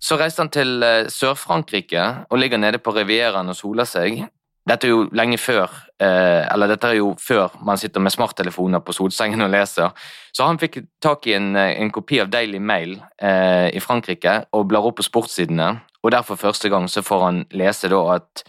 [0.00, 4.26] Så reiste han til eh, Sør-Frankrike og ligger nede på Rivieraen og soler seg.
[4.66, 5.70] Dette er jo lenge før,
[6.02, 9.94] eh, eller dette er jo før man sitter med smarttelefoner på solsengen og leser.
[10.34, 14.40] Så han fikk tak i en, eh, en kopi av Daily Mail eh, i Frankrike
[14.52, 18.02] og blar opp på sportssidene, og der for første gang så får han lese da
[18.18, 18.44] at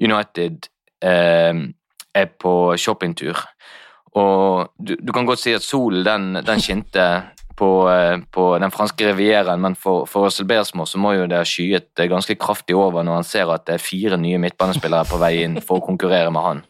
[0.00, 0.68] United
[1.02, 1.54] eh,
[2.14, 3.38] er på shoppingtur.
[4.18, 7.06] Og du, du kan godt si at solen den, den skinte
[7.56, 11.40] på, eh, på den franske rivieraen, men for, for Russell Bersmo så må jo det
[11.40, 15.08] ha skyet eh, ganske kraftig over når han ser at det er fire nye midtbanespillere
[15.08, 16.62] på vei inn for å konkurrere med han.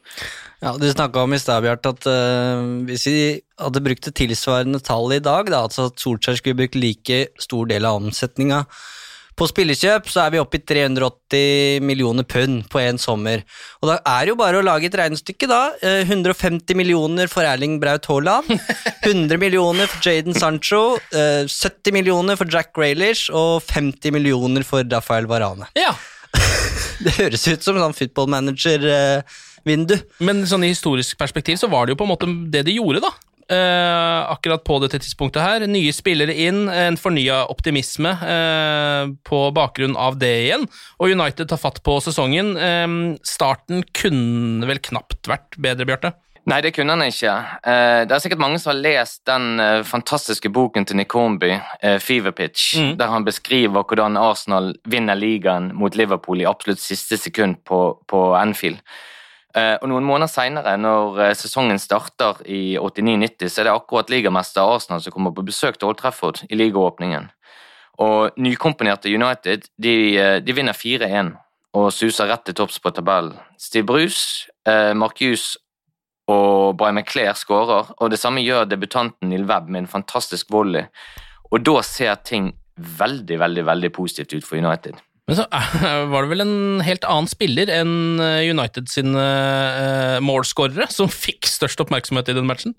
[0.62, 3.22] Ja, Du snakka om i stad, Bjart, at uh, hvis vi
[3.58, 7.66] hadde brukt et tilsvarende tall i dag, da, altså at Solskjær skulle brukt like stor
[7.66, 8.60] del av omsetninga
[9.42, 13.42] på spillekjøp, så er vi oppe i 380 millioner pund på én sommer.
[13.82, 15.60] Og da er det jo bare å lage et regnestykke, da.
[15.82, 18.52] Eh, 150 millioner for Erling Braut Haaland,
[19.08, 24.86] 100 millioner for Jaden Sancho, eh, 70 millioner for Jack Grealish og 50 millioner for
[24.86, 25.70] Rafael Varane.
[25.78, 25.94] Ja.
[27.02, 29.96] Det høres ut som en sånn football manager-vindu.
[30.22, 33.02] Men sånn i historisk perspektiv så var det jo på en måte det de gjorde,
[33.02, 33.10] da.
[33.52, 35.66] Eh, akkurat på dette tidspunktet her.
[35.70, 40.66] Nye spillere inn, en fornya optimisme eh, på bakgrunn av det igjen.
[40.98, 42.54] Og United tar fatt på sesongen.
[42.56, 46.14] Eh, starten kunne vel knapt vært bedre, Bjarte?
[46.50, 47.30] Nei, det kunne han ikke.
[47.70, 51.52] Eh, det er sikkert mange som har lest den eh, fantastiske boken til Nick Hornby,
[51.78, 52.96] eh, Fever Pitch, Mm.
[52.98, 57.78] der han beskriver hvordan Arsenal vinner ligaen mot Liverpool i absolutt siste sekund på,
[58.10, 58.80] på Anfield.
[59.52, 64.12] Eh, og Noen måneder senere, når eh, sesongen starter i 89-90, så er det akkurat
[64.12, 67.28] ligamester Arsenal som kommer på besøk til Old Trafford i ligaåpningen.
[68.00, 71.34] Og nykomponerte United de, eh, de vinner 4-1
[71.76, 73.36] og suser rett til topps på tabellen.
[73.60, 75.56] Steve Bruce, eh, Mark Hughes
[76.28, 80.86] og Brian McClair skårer, og det samme gjør debutanten Neil Webb med en fantastisk volley.
[81.52, 84.96] Og da ser ting veldig, veldig veldig positivt ut for United.
[85.30, 90.18] Men så eh, var det vel en helt annen spiller enn eh, United sine uh,
[90.24, 92.74] målskårere som fikk størst oppmerksomhet i den matchen?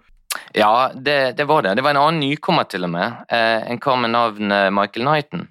[0.57, 1.75] Ja, det, det var det.
[1.77, 3.25] Det var en annen nykommer til og med.
[3.29, 5.47] Eh, en kar med navn eh, Michael Knighton.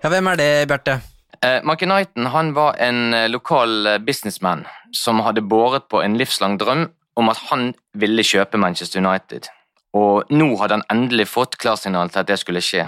[0.00, 1.00] Ja, hvem er det, Bjarte?
[1.44, 6.18] Eh, Michael Knighton han var en eh, lokal eh, businessman som hadde båret på en
[6.20, 9.50] livslang drøm om at han ville kjøpe Manchester United.
[9.96, 12.86] Og nå hadde han endelig fått klarsignal til at det skulle skje.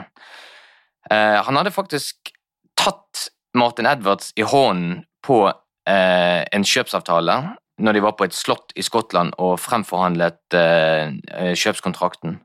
[1.11, 2.33] Eh, han hadde faktisk
[2.79, 7.37] tatt Martin Edwards i hånden på eh, en kjøpsavtale
[7.83, 12.41] når de var på et slott i Skottland og fremforhandlet eh, kjøpskontrakten.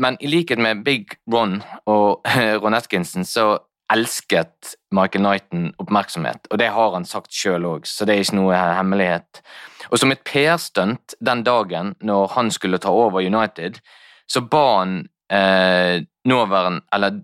[0.00, 2.24] Men i likhet med Big Ron og
[2.62, 3.58] Ron Atkinson så
[3.92, 8.38] elsket Michael Knighton oppmerksomhet, og det har han sagt sjøl òg, så det er ikke
[8.38, 9.42] noe hemmelighet.
[9.90, 13.80] Og som et PR-stunt den dagen når han skulle ta over United,
[14.30, 14.94] så ba han
[15.32, 17.20] eh, nåværende, eller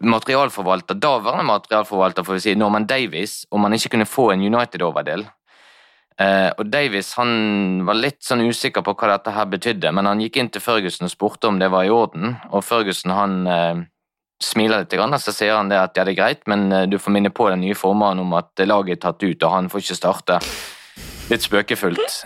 [0.00, 5.26] materialforvalter, daværende materialforvalter, får vi si, Norman Davies, om han ikke kunne få en United-overdel.
[6.20, 7.30] Eh, og Davies han
[7.88, 11.08] var litt sånn usikker på hva dette her betydde, men han gikk inn til Ferguson
[11.08, 13.82] og spurte om det var i orden, og Ferguson han eh,
[14.44, 16.98] smiler litt, grann, så sier han det at ja, det er greit, men eh, du
[17.00, 19.86] får minne på den nye formannen om at laget er tatt ut, og han får
[19.86, 20.40] ikke starte.
[21.30, 22.24] Litt spøkefullt.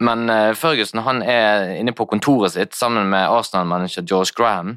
[0.00, 4.76] Men Ferguson han er inne på kontoret sitt sammen med Arsenal-manager George Graham.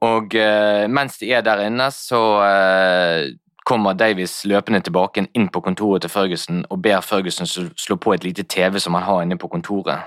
[0.00, 3.34] Og eh, mens de er der inne, så eh,
[3.66, 8.24] kommer Davies løpende tilbake inn på kontoret til Ferguson og ber Ferguson slå- på et
[8.24, 10.06] lite TV som han har inne på kontoret.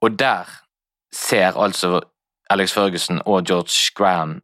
[0.00, 0.48] Og der
[1.12, 2.00] ser altså
[2.50, 4.40] Alex Ferguson og George Graham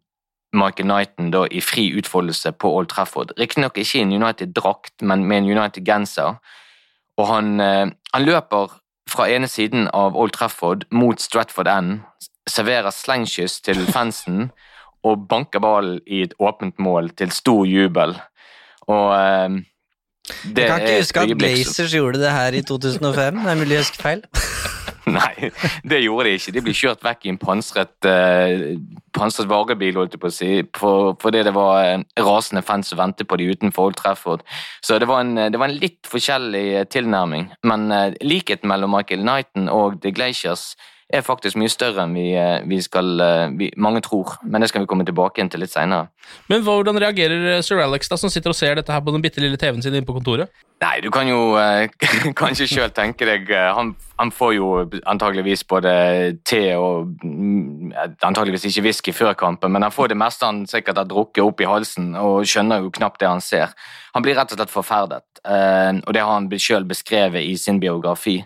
[0.53, 3.33] Michael Knighton da i fri utfoldelse på Old Trafford.
[3.39, 6.39] Riktignok ikke i en United-drakt, men med en United-genser.
[7.17, 12.01] Og han, eh, han løper fra ene siden av Old Trafford mot Stratford End,
[12.51, 14.51] serverer slengkyss til fansen
[15.07, 18.17] og banker ballen i et åpent mål til stor jubel.
[18.89, 19.61] Og eh,
[20.45, 23.37] det Jeg kan ikke huske at Blazers gjorde det her i 2005.
[23.45, 24.23] Det er mulig jeg husker feil.
[25.09, 25.51] Nei,
[25.89, 26.53] det gjorde de ikke.
[26.53, 28.77] De ble kjørt vekk i en pansret, uh,
[29.17, 33.29] pansret varebil, holdt jeg på å si, fordi det var eh, rasende fans som ventet
[33.29, 34.45] på de utenfor Old Trafford.
[34.85, 37.49] Så det var en, det var en litt forskjellig eh, tilnærming.
[37.69, 40.75] Men uh, likheten mellom Michael Knighton og The Glaciers
[41.09, 44.37] er faktisk mye større enn vi, eh, vi skal, eh, vi, mange tror.
[44.43, 46.11] Men det skal vi komme tilbake til litt seinere.
[46.49, 49.25] Men hvordan reagerer eh, sir Alex, da, som sitter og ser dette her på den
[49.25, 50.53] bitte lille TV-en sin inne på kontoret?
[50.85, 51.89] Nei, du kan jo eh,
[52.41, 54.69] kanskje sjøl tenke deg han, han får jo
[55.09, 55.91] antageligvis både
[56.45, 57.97] te og mm,
[58.29, 61.65] antageligvis ikke whisky før kampen, men han får det meste han sikkert har drukket opp
[61.65, 63.73] i halsen og skjønner jo knapt det han ser.
[64.13, 67.81] Han blir rett og slett forferdet, eh, og det har han sjøl beskrevet i sin
[67.81, 68.43] biografi.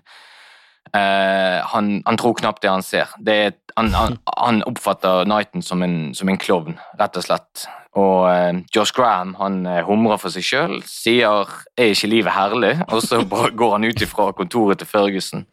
[0.93, 3.13] Eh, han, han tror knapt det han ser.
[3.19, 7.65] Det han, han, han oppfatter Knighton som en, som en klovn, rett og slett.
[7.97, 12.85] Og eh, Josh Graham han eh, humrer for seg sjøl, sier 'er ikke livet herlig',
[12.89, 13.23] og så
[13.61, 15.47] går han ut ifra kontoret til Ferguson.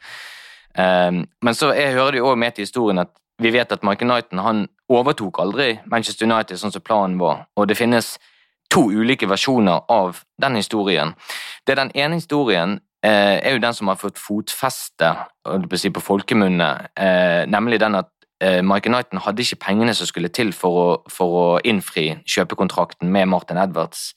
[0.77, 1.11] Eh,
[1.41, 4.11] men så jeg hører det jo også med til historien at vi vet at Michael
[4.11, 8.17] Knighton han overtok aldri Manchester United sånn som planen var, og det finnes
[8.69, 11.15] to ulike versjoner av den historien.
[11.65, 15.13] Det er Den ene historien er jo den som har fått fotfeste
[15.45, 18.09] på folkemunne, eh, nemlig den at
[18.43, 23.09] eh, Michael Knighton hadde ikke pengene som skulle til for å, for å innfri kjøpekontrakten
[23.11, 24.13] med Martin Edwards.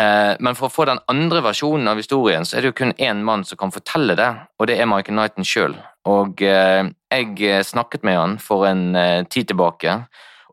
[0.00, 2.96] Eh, men for å få den andre versjonen av historien, så er det jo kun
[2.98, 5.76] én mann som kan fortelle det, og det er Michael Knighton sjøl.
[6.10, 10.00] Og eh, jeg snakket med han for en eh, tid tilbake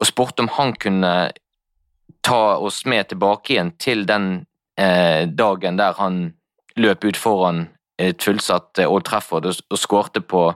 [0.02, 1.32] og spurte om han kunne
[2.26, 4.46] ta oss med tilbake igjen til den
[4.80, 6.22] eh, dagen der han
[6.79, 7.65] løp ut foran
[8.01, 10.49] et fullsatt eh, Old Trafford og skårte på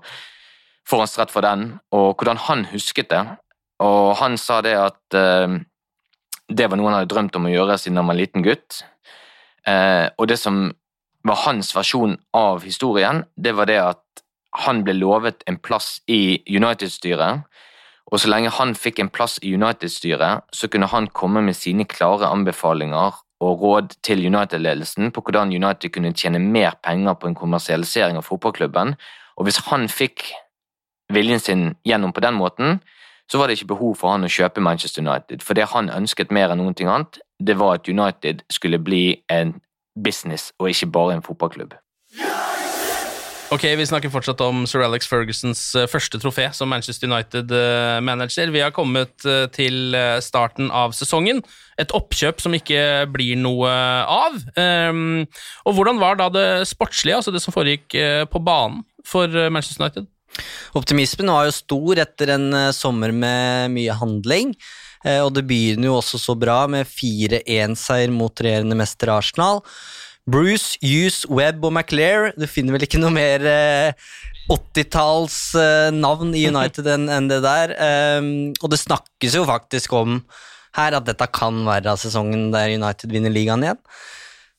[0.86, 3.24] forhåndsrett for den, og hvordan han husket det.
[3.84, 5.60] Og han sa det at eh,
[6.50, 8.84] det var noe han hadde drømt om å gjøre siden han var en liten gutt.
[9.66, 10.70] Eh, og det som
[11.26, 14.26] var hans versjon av historien, det var det at
[14.66, 17.44] han ble lovet en plass i United-styret.
[18.14, 21.88] Og så lenge han fikk en plass i United-styret, så kunne han komme med sine
[21.90, 27.36] klare anbefalinger og råd til United-ledelsen på hvordan United kunne tjene mer penger på en
[27.36, 28.96] kommersialisering av fotballklubben.
[29.36, 30.30] Og hvis han fikk
[31.14, 32.80] viljen sin gjennom på den måten,
[33.32, 35.44] så var det ikke behov for han å kjøpe Manchester United.
[35.44, 39.22] For det han ønsket mer enn noen ting annet, det var at United skulle bli
[39.30, 39.58] en
[39.96, 41.74] business og ikke bare en fotballklubb.
[43.54, 48.50] Ok, Vi snakker fortsatt om sir Alex Fergusons eh, første trofé som Manchester United-manager.
[48.50, 51.44] Vi har kommet eh, til eh, starten av sesongen.
[51.78, 54.40] Et oppkjøp som ikke blir noe av.
[54.58, 55.28] Ehm,
[55.62, 57.94] og Hvordan var da det sportslige, altså det som foregikk
[58.32, 60.08] på banen for Manchester United?
[60.76, 64.56] Optimismen var jo stor etter en sommer med mye handling.
[65.22, 69.62] Og det begynner jo også så bra med 4-1-seier mot regjerende mester Arsenal.
[70.26, 74.08] Bruce, Hughes, Webb og McLear Du finner vel ikke noe mer eh,
[74.50, 77.74] 80-tallsnavn eh, i United enn en det der.
[78.20, 78.28] Um,
[78.62, 80.20] og det snakkes jo faktisk om
[80.78, 83.82] her at dette kan være sesongen der United vinner ligaen igjen.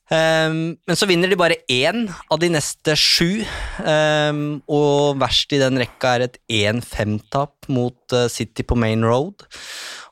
[0.06, 3.42] Um, men så vinner de bare én av de neste sju,
[3.82, 9.46] um, og verst i den rekka er et 1-5-tap mot uh, City på Main Road.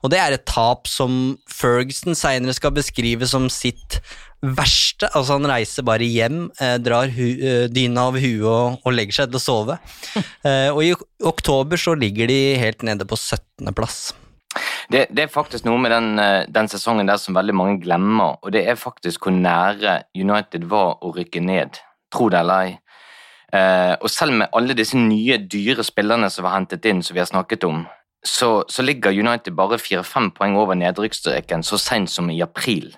[0.02, 4.00] Og det er et tap som Ferguson seinere skal beskrive som sitt
[4.56, 5.08] verste.
[5.12, 9.20] Altså, han reiser bare hjem, eh, drar hu, eh, dyna over huet og, og, legger
[9.20, 9.78] seg til å sove.
[10.48, 10.92] eh, og i
[11.24, 14.12] oktober så ligger de helt nede på 17.-plass.
[14.92, 18.38] Det, det, er faktisk noe med den, eh, den, sesongen der som veldig mange glemmer,
[18.42, 21.80] og det er faktisk hvor nære United var å rykke ned.
[22.14, 22.78] Tro det eller ei.
[23.54, 27.22] Eh, og selv med alle disse nye, dyre spillerne som var hentet inn, som vi
[27.22, 27.84] har snakket om,
[28.24, 32.94] så, så ligger United bare fire-fem poeng over nedrykksstreken så sent som i april.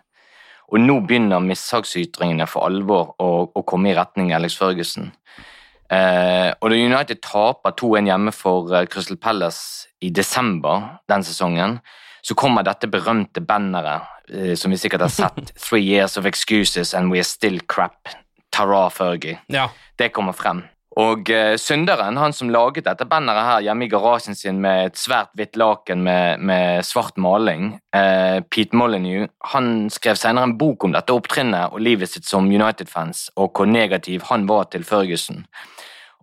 [0.72, 5.12] Og nå begynner mishagsytringene for alvor å, å, komme i retning Alex Førgesen.
[5.86, 11.78] Eh, og da United taper 2-1 hjemme for uh, Crystal Palace i desember den sesongen,
[12.26, 16.94] så kommer dette berømte banneret eh, som vi sikkert har sett, 'Three years of excuses
[16.94, 18.16] and we are still crap'.
[18.50, 19.38] Tara Fergie.
[19.52, 19.68] Ja.
[19.98, 20.64] Det kommer frem.
[20.96, 24.96] Og uh, synderen, han som laget dette banneret her hjemme i garasjen sin med et
[24.96, 30.86] svært hvitt laken med, med, svart maling, eh, Pete Molyneux, han skrev senere en bok
[30.88, 35.44] om dette opptrinnet og livet sitt som United-fans, og hvor negativ han var til Ferguson.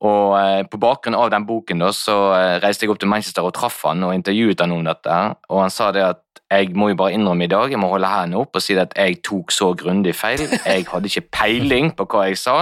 [0.02, 2.18] Og eh, På bakgrunn av den boken da, så
[2.64, 5.20] reiste jeg opp til Manchester og traff han og intervjuet han om dette.
[5.54, 8.10] og Han sa det at jeg må jo bare innrømme i dag, jeg må holde
[8.10, 10.42] hendene opp og si at jeg tok så grundig feil.
[10.66, 12.58] Jeg hadde ikke peiling på hva jeg sa.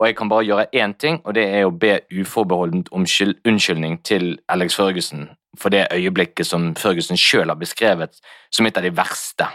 [0.00, 3.98] Og jeg kan bare gjøre én ting, og det er å be uforbeholdent om unnskyldning
[4.04, 8.20] til Alex Førgussen for det øyeblikket som Førgussen sjøl har beskrevet
[8.54, 9.48] som et av de verste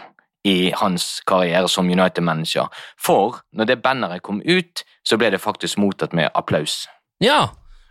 [0.46, 2.68] i hans karriere som United-manager.
[3.00, 6.84] For når det banneret kom ut, så ble det faktisk mottatt med applaus.
[7.22, 7.48] Ja,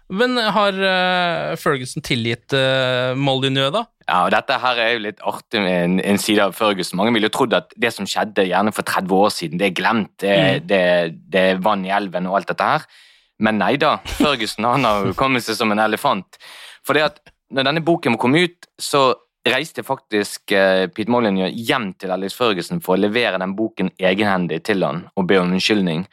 [0.08, 3.84] men har uh, Ferguson tilgitt uh, Molyneux, da?
[4.06, 7.00] Ja, og Dette her er jo litt artig med en, en side av Ferguson.
[7.00, 9.78] Mange ville jo trodd at det som skjedde gjerne for 30 år siden, det er
[9.80, 10.14] glemt.
[10.22, 10.68] Det, mm.
[10.70, 10.82] det,
[11.34, 12.86] det er vann i elven og alt dette her.
[13.42, 13.98] Men nei da.
[14.20, 16.38] Ferguson han har kommet seg som en elefant.
[16.86, 17.22] For det at
[17.56, 19.08] når denne boken kom ut, så
[19.46, 24.64] reiste faktisk eh, Pete Molyneux hjem til Alex Ferguson for å levere den boken egenhendig
[24.66, 26.06] til han og be om unnskyldning.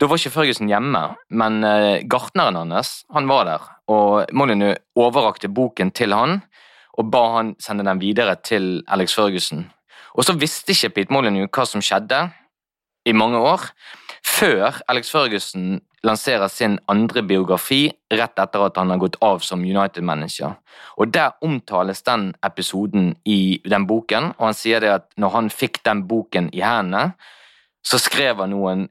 [0.00, 1.02] Da var ikke Ferguson hjemme,
[1.36, 3.68] men eh, gartneren hans han var der.
[3.90, 6.40] Og Molyneux overrakte boken til han
[7.00, 9.64] og ba han sende den videre til Alex Ferguson.
[10.14, 12.26] Og så visste ikke Pete Molyneux hva som skjedde
[13.08, 13.70] i mange år,
[14.26, 19.64] før Alex Ferguson lanserer sin andre biografi rett etter at han har gått av som
[19.64, 20.56] United-manager.
[20.96, 25.50] Og Der omtales den episoden i den boken, og han sier det at når han
[25.50, 27.12] fikk den boken i hendene,
[27.84, 28.88] så skrev han noen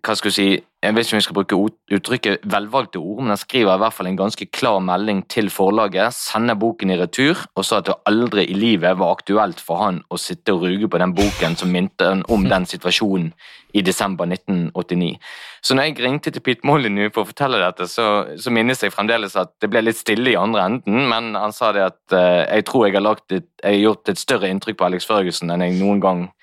[0.00, 1.56] hva skal du si, jeg vet ikke om vi skal bruke
[1.92, 6.16] uttrykket velvalgte ord, men han skriver i hvert fall en ganske klar melding til forlaget,
[6.16, 10.00] sender boken i retur, og sa at det aldri i livet var aktuelt for han
[10.08, 13.28] å sitte og ruge på den boken som minte om den situasjonen
[13.76, 15.20] i desember 1989.
[15.60, 18.08] Så når jeg ringte til Pete Molyneux for å fortelle dette, så,
[18.40, 21.74] så, minnes jeg fremdeles at det ble litt stille i andre enden, men han sa
[21.76, 24.88] det at uh, jeg tror jeg har, et, jeg har, gjort et større inntrykk på
[24.88, 26.39] Alex Ferguson enn jeg noen gang eh,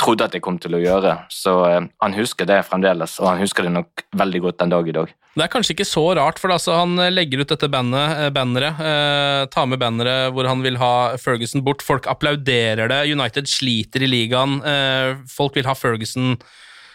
[0.00, 1.18] trodde at jeg kom til å gjøre.
[1.30, 4.88] Så eh, han husker det fremdeles, og han husker det nok veldig godt den dag
[4.90, 5.12] i dag.
[5.34, 8.78] Det er kanskje ikke så rart, for altså, han legger ut dette bandet, eh, banneret,
[8.78, 11.82] eh, tar med banneret hvor han vil ha Ferguson bort.
[11.82, 16.36] Folk applauderer det, United sliter i ligaen, eh, folk vil ha Ferguson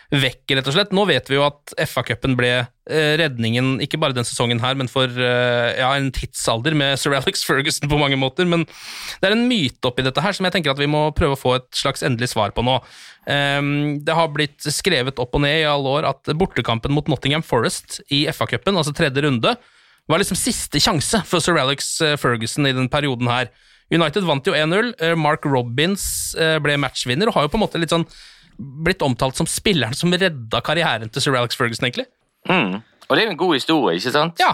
[0.09, 0.93] vekk, rett og slett.
[0.95, 4.89] Nå vet vi jo at FA-cupen ble eh, redningen, ikke bare den sesongen her, men
[4.89, 8.47] for eh, ja, en tidsalder med Sir Alex Ferguson på mange måter.
[8.49, 11.37] Men det er en myte oppi dette her som jeg tenker at vi må prøve
[11.37, 12.79] å få et slags endelig svar på nå.
[13.29, 17.45] Ehm, det har blitt skrevet opp og ned i alle år at bortekampen mot Nottingham
[17.45, 19.53] Forest i FA-cupen, altså tredje runde,
[20.09, 23.53] var liksom siste sjanse for Sir Alex eh, Ferguson i den perioden her.
[23.93, 24.91] United vant jo 1-0.
[25.17, 26.03] Mark Robins
[26.61, 28.05] ble matchvinner og har jo på en måte litt sånn
[28.59, 32.09] blitt omtalt som spilleren som redda karrieren til Sir Alex Ferguson, egentlig.
[32.49, 32.79] Mm.
[33.07, 34.41] Og det er jo en god historie, ikke sant?
[34.41, 34.53] Ja.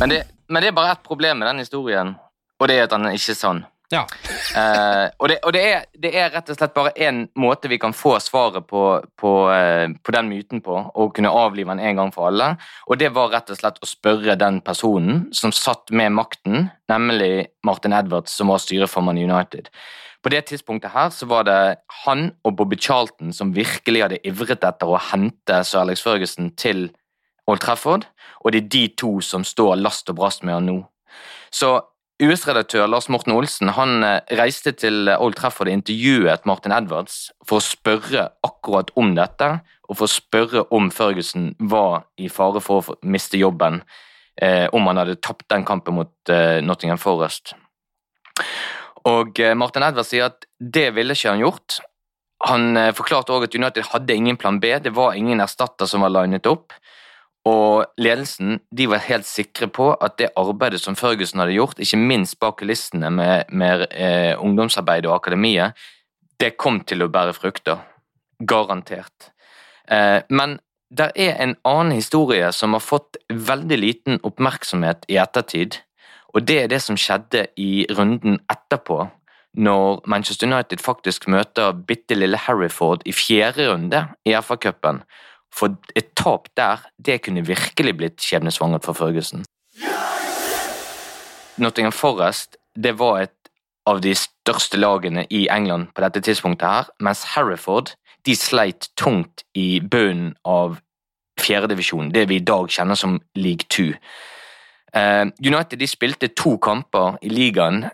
[0.00, 2.14] Men det, men det er bare ett problem med den historien,
[2.60, 3.64] og det er at den er ikke sann.
[3.90, 4.02] Ja.
[4.02, 7.78] uh, og det, og det, er, det, er, rett og slett bare én måte vi
[7.78, 8.82] kan få svaret på,
[9.18, 12.54] på, uh, på, den myten på, og kunne avlive den en gang for alle.
[12.90, 17.46] Og det var rett og slett å spørre den personen som satt med makten, nemlig
[17.66, 19.70] Martin Edwards, som var styreformann i United.
[20.22, 21.58] På det tidspunktet her så var det
[22.04, 26.88] han og Bobby Charlton som virkelig hadde ivret etter å hente Sir Alex Ferguson til
[27.46, 28.08] Old Trafford,
[28.42, 30.80] og det er de to som står last og brast med han nå.
[31.54, 31.78] Så
[32.22, 37.60] US-redaktør Lars Morten Olsen han eh, reiste til Old Trafford og intervjuet Martin Edwards for
[37.60, 39.50] å spørre akkurat om dette,
[39.86, 43.82] og for å spørre om Ferguson var i fare for å miste jobben
[44.40, 47.54] eh, om han hadde tapt den kampen mot eh, Nottingham Forest.
[49.06, 51.78] Og eh, Martin Edvard sier at det ville ikke han gjort.
[52.50, 56.04] Han eh, forklarte også at United hadde ingen plan B, det var ingen erstatter som
[56.04, 56.74] var linet opp.
[57.46, 62.00] Og ledelsen de var helt sikre på at det arbeidet som Ferguson hadde gjort, ikke
[62.00, 65.78] minst bak kulissene med, med eh, ungdomsarbeid og akademiet,
[66.42, 67.84] det kom til å bære frukter.
[68.42, 69.30] Garantert.
[69.88, 70.58] Eh, men
[70.90, 75.80] det er en annen historie som har fått veldig liten oppmerksomhet i ettertid,
[76.36, 79.06] og det er det som skjedde i runden etterpå,
[79.56, 85.00] når Manchester United faktisk møter bitte lille Harryford i fjerde runde i FA-cupen.
[85.54, 89.46] For et tap der, det kunne virkelig blitt skjebnesvangert for Ferguson.
[91.56, 93.50] Nottingham Forest det var et
[93.88, 97.94] av de største lagene i England på dette tidspunktet, her, mens Harryford
[98.26, 100.76] de sleit tungt i bunnen av
[101.40, 103.94] fjerdedivisjonen, det vi i dag kjenner som League 2.
[104.94, 107.86] Uh, United de spilte to kamper i ligaen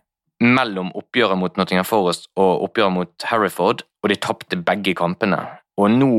[0.42, 5.38] mellom oppgjøret mot Nottingham Forest og oppgjøret mot Harriford, og de tapte begge kampene.
[5.78, 6.10] Og nå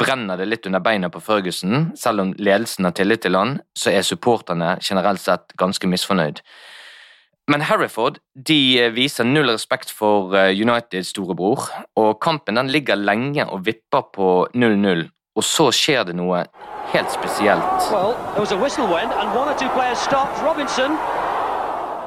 [0.00, 1.90] brenner det litt under beina på Ferguson.
[1.98, 6.40] Selv om ledelsen har tillit til han, så er supporterne generelt sett ganske misfornøyd.
[7.50, 13.46] Men Harriford de viser null respekt for eh, Uniteds storebror, og kampen den ligger lenge
[13.46, 15.06] og vipper på 0-0.
[15.36, 16.46] Og så skjer det noe
[16.92, 17.82] helt spesielt.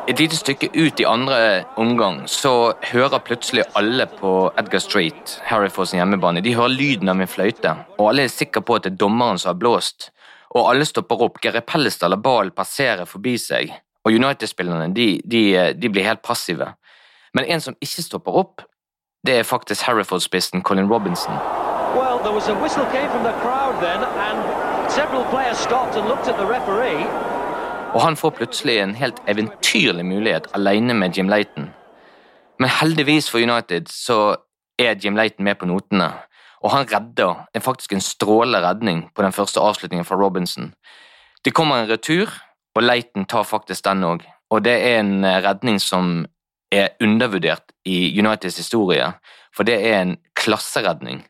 [0.09, 5.93] Et lite stykke ut i andre omgang så hører plutselig alle på Edgar Street, Harryfords
[5.93, 9.03] hjemmebane, de hører lyden av en fløyte, og alle er sikre på at det er
[9.03, 10.09] dommeren som har blåst.
[10.49, 11.37] Og alle stopper opp.
[11.43, 13.69] Gary Pellestad lar ballen passere forbi seg,
[14.01, 15.43] og United-spillerne de, de,
[15.77, 16.71] de blir helt passive.
[17.37, 18.65] Men en som ikke stopper opp,
[19.27, 21.37] det er faktisk Harryford-spissen Colin Robinson.
[21.93, 24.68] Well, there was a whistle came from the crowd then, and
[27.93, 31.69] Og han får plutselig en helt eventyrlig mulighet alene med Jim Leighton.
[32.59, 34.35] Men heldigvis for United så
[34.79, 36.09] er Jim Leighton med på notene,
[36.63, 40.73] og han redder er faktisk en strålende redning på den første avslutningen fra Robinson.
[41.45, 42.33] Det kommer en retur,
[42.75, 44.25] og Leighton tar faktisk den òg.
[44.49, 46.25] Og det er en redning som
[46.71, 49.13] er undervurdert i Uniteds historie,
[49.55, 51.25] for det er en klasseredning.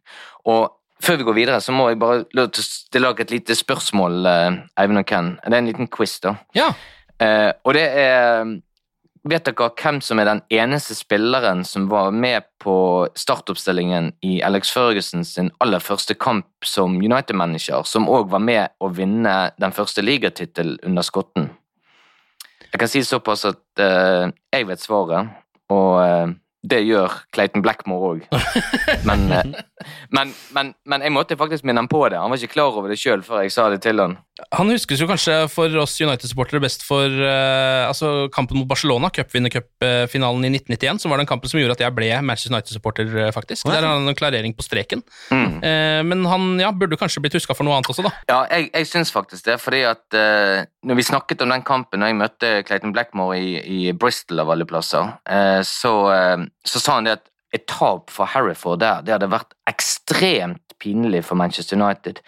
[0.46, 4.58] Og før vi går videre, så må jeg bare stille dere et lite spørsmål, eh,
[4.82, 5.36] Eivind og Ken.
[5.44, 6.36] Det er en liten quiz, da.
[6.56, 6.74] Ja.
[7.20, 8.58] Eh, og det er
[9.28, 12.74] Vet dere hvem som er den eneste spilleren som var med på
[13.20, 18.88] startoppstillingen i Alex Ferguson sin aller første kamp som United-manager, som òg var med å
[18.96, 21.50] vinne den første ligatittelen under skotten?
[22.70, 25.36] Jeg kan si såpass at eh, jeg vet svaret,
[25.74, 26.32] og eh,
[26.70, 28.26] det gjør Clayton Blackmore òg.
[29.10, 29.52] Men, eh,
[30.16, 32.20] men, men, men, jeg måtte faktisk minne ham på det.
[32.20, 34.18] Han var ikke klar over det sjøl før jeg sa det til han.
[34.56, 40.48] Han huskes jo kanskje for oss United-supportere best for uh, altså kampen mot Barcelona, cupvinnercupfinalen
[40.48, 43.68] i 1991, som var den kampen som gjorde at jeg ble Manchester United-supporter, eh, faktisk.
[43.68, 45.04] Der har han en klarering på streken.
[45.32, 45.60] Mm.
[45.60, 48.14] Uh, men han ja, burde kanskje blitt huska for noe annet også, da.
[48.32, 52.04] Ja, jeg, jeg syns faktisk det, fordi at uh, når vi snakket om den kampen,
[52.04, 55.12] og jeg møtte Clayton Blackmore i, i Bristol av alle plasser,
[55.66, 55.92] så
[56.70, 61.24] så sa han det at et tap for Harriford der, det hadde vært ekstremt pinlig
[61.28, 62.22] for Manchester United.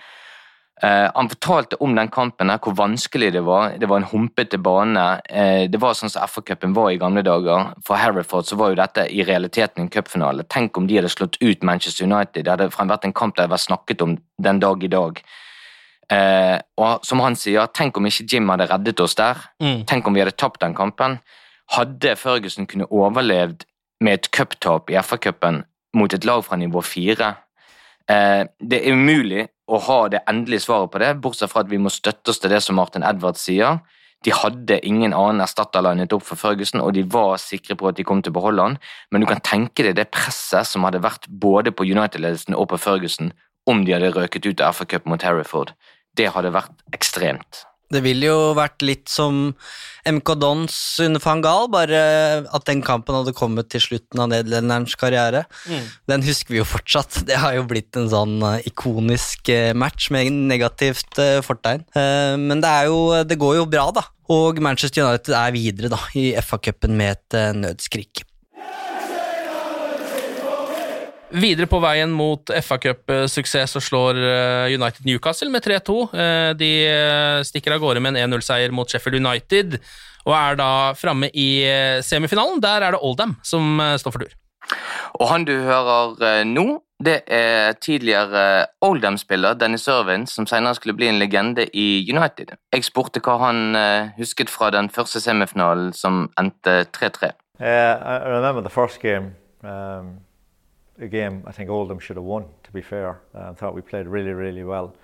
[0.83, 3.75] Eh, han fortalte om den kampen, her, hvor vanskelig det var.
[3.77, 5.03] Det var en humpete bane.
[5.29, 7.75] Eh, det var sånn som FA-cupen var i gamle dager.
[7.85, 10.47] For Hereford så var jo dette i realiteten en cupfinale.
[10.49, 12.47] Tenk om de hadde slått ut Manchester United.
[12.47, 15.21] Det hadde vært en kamp det hadde vært snakket om den dag i dag.
[16.11, 19.37] Eh, og som han sier, tenk om ikke Jim hadde reddet oss der.
[19.61, 19.85] Mm.
[19.85, 21.19] Tenk om vi hadde tapt den kampen.
[21.71, 23.67] Hadde Ferguson kunne overlevd
[24.01, 25.63] med et cuptap i FA-cupen
[25.97, 27.35] mot et lag fra nivå fire?
[28.09, 31.79] Eh, det er umulig å ha det endelige svaret på det, bortsett fra at vi
[31.79, 33.79] må støtte oss til det som Martin Edwards sier.
[34.25, 37.97] De hadde ingen annen erstatter linet opp for Ferguson, og de var sikre på at
[37.97, 38.77] de kom til å beholde han.
[39.09, 42.81] Men du kan tenke deg det presset som hadde vært både på United-ledelsen og på
[42.81, 43.31] Ferguson
[43.69, 45.73] om de hadde røket ut av FA-cup mot Hereford.
[46.17, 47.65] Det hadde vært ekstremt.
[47.91, 49.51] Det ville jo vært litt som
[50.07, 51.99] MK Dons under van Gaal, bare
[52.47, 55.43] at den kampen hadde kommet til slutten av nederlenderens karriere.
[55.69, 55.91] Mm.
[56.13, 57.21] Den husker vi jo fortsatt.
[57.29, 61.85] Det har jo blitt en sånn eh, ikonisk eh, match med negativt eh, fortegn.
[62.41, 64.03] Men det, jo, det går jo bra, da.
[64.31, 68.23] Og Manchester United er videre da, i FA-cupen med et nødskrik.
[71.31, 75.97] Videre på veien mot FA-cup-suksess så slår eh, United Newcastle med 3-2.
[76.11, 79.77] Eh, De eh, stikker av gårde med en 1-0-seier mot Sheffield United
[80.27, 81.63] og er da framme i
[82.05, 82.59] semifinalen.
[82.61, 84.35] Der er det Oldham som står for tur.
[85.17, 86.65] Og han du hører nå,
[87.01, 92.53] det er tidligere Oldham-spiller Dennis Irvin, som senere skulle bli en legende i United.
[92.69, 93.73] Jeg spurte hva han
[94.19, 97.31] husket fra den første semifinalen som endte 3-3.
[97.57, 100.19] Yeah, I I remember the first game, um,
[101.01, 103.21] a game I think Oldham should have won, to be fair.
[103.33, 104.95] I thought we played really, really well.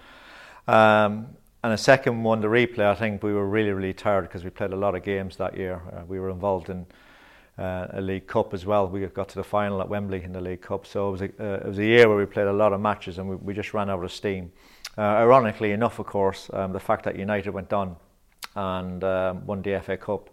[0.68, 1.28] Um,
[1.64, 4.50] and the second one, the replay, I think we were really, really tired because we
[4.50, 5.82] played a lot of games that year.
[5.92, 6.86] Uh, we were involved in
[7.58, 8.88] uh, a League Cup as well.
[8.88, 10.86] We got to the final at Wembley in the League Cup.
[10.86, 12.82] So it was a, uh, it was a year where we played a lot of
[12.82, 14.52] matches and we, we just ran out of steam.
[14.98, 17.96] Uh, ironically enough, of course, um, the fact that United went on
[18.56, 20.30] and um, won the FA Cup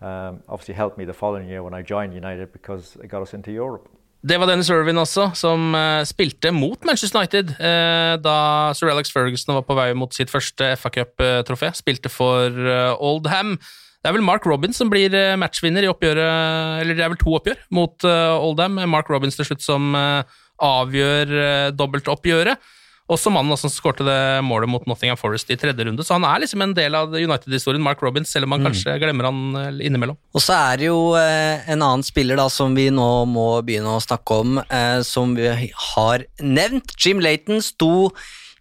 [0.00, 3.34] um, obviously helped me the following year when I joined United because it got us
[3.34, 3.88] into Europe.
[4.20, 8.34] Det var Dennis Irvin også, som eh, spilte mot Manchester United eh, da
[8.76, 11.70] Sir Alex Ferguson var på vei mot sitt første FA Cup-trofé.
[11.78, 13.54] Spilte for eh, Oldham.
[14.00, 17.34] Det er vel Mark Robins som blir matchvinner i oppgjøret, eller det er vel to
[17.36, 18.78] oppgjør mot Oldham.
[18.88, 21.34] Mark Robins til slutt som avgjør
[21.76, 22.64] dobbeltoppgjøret.
[23.10, 26.04] Også mannen som skårte det målet mot Nottingham Forest i tredje runde.
[26.06, 28.68] Så han er liksom en del av United-historien, Mark Robins, selv om man Mm.
[28.70, 30.16] kanskje glemmer han eh, innimellom.
[30.34, 33.96] Og så er det jo eh, en annen spiller da som vi nå må begynne
[33.96, 35.48] å snakke om, eh, som vi
[35.94, 36.94] har nevnt.
[37.02, 38.12] Jim Laton sto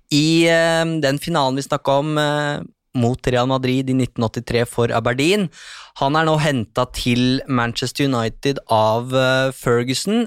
[0.09, 2.15] i den finalen vi snakka om
[2.97, 5.51] mot Real Madrid i 1983 for Aberdeen.
[6.01, 9.13] Han er nå henta til Manchester United av
[9.53, 10.25] Ferguson.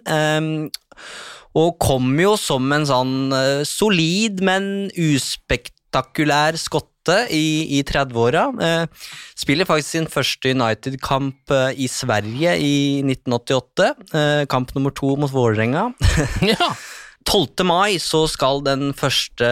[1.58, 4.64] Og kom jo som en sånn eh, solid, men
[4.96, 8.46] uspektakulær skotte i, i 30-åra.
[8.62, 12.74] Eh, spiller faktisk sin første United-kamp eh, i Sverige i
[13.04, 13.92] 1988.
[14.16, 15.90] Eh, kamp nummer to mot Vålerenga.
[17.28, 17.62] 12.
[17.68, 19.46] mai så skal den første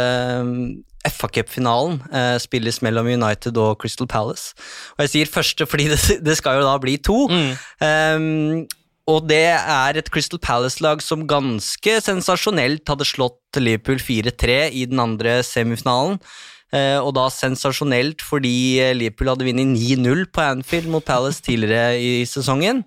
[1.08, 4.56] FA Cup-finalen eh, spilles mellom United og Crystal Palace.
[4.96, 7.22] Og jeg sier første fordi det, det skal jo da bli to.
[7.30, 8.66] Um,
[9.10, 15.02] og det er et Crystal Palace-lag som ganske sensasjonelt hadde slått Liverpool 4-3 i den
[15.02, 16.20] andre semifinalen.
[16.70, 22.12] Eh, og da sensasjonelt fordi Liverpool hadde vunnet 9-0 på Anfield mot Palace tidligere i
[22.30, 22.84] sesongen.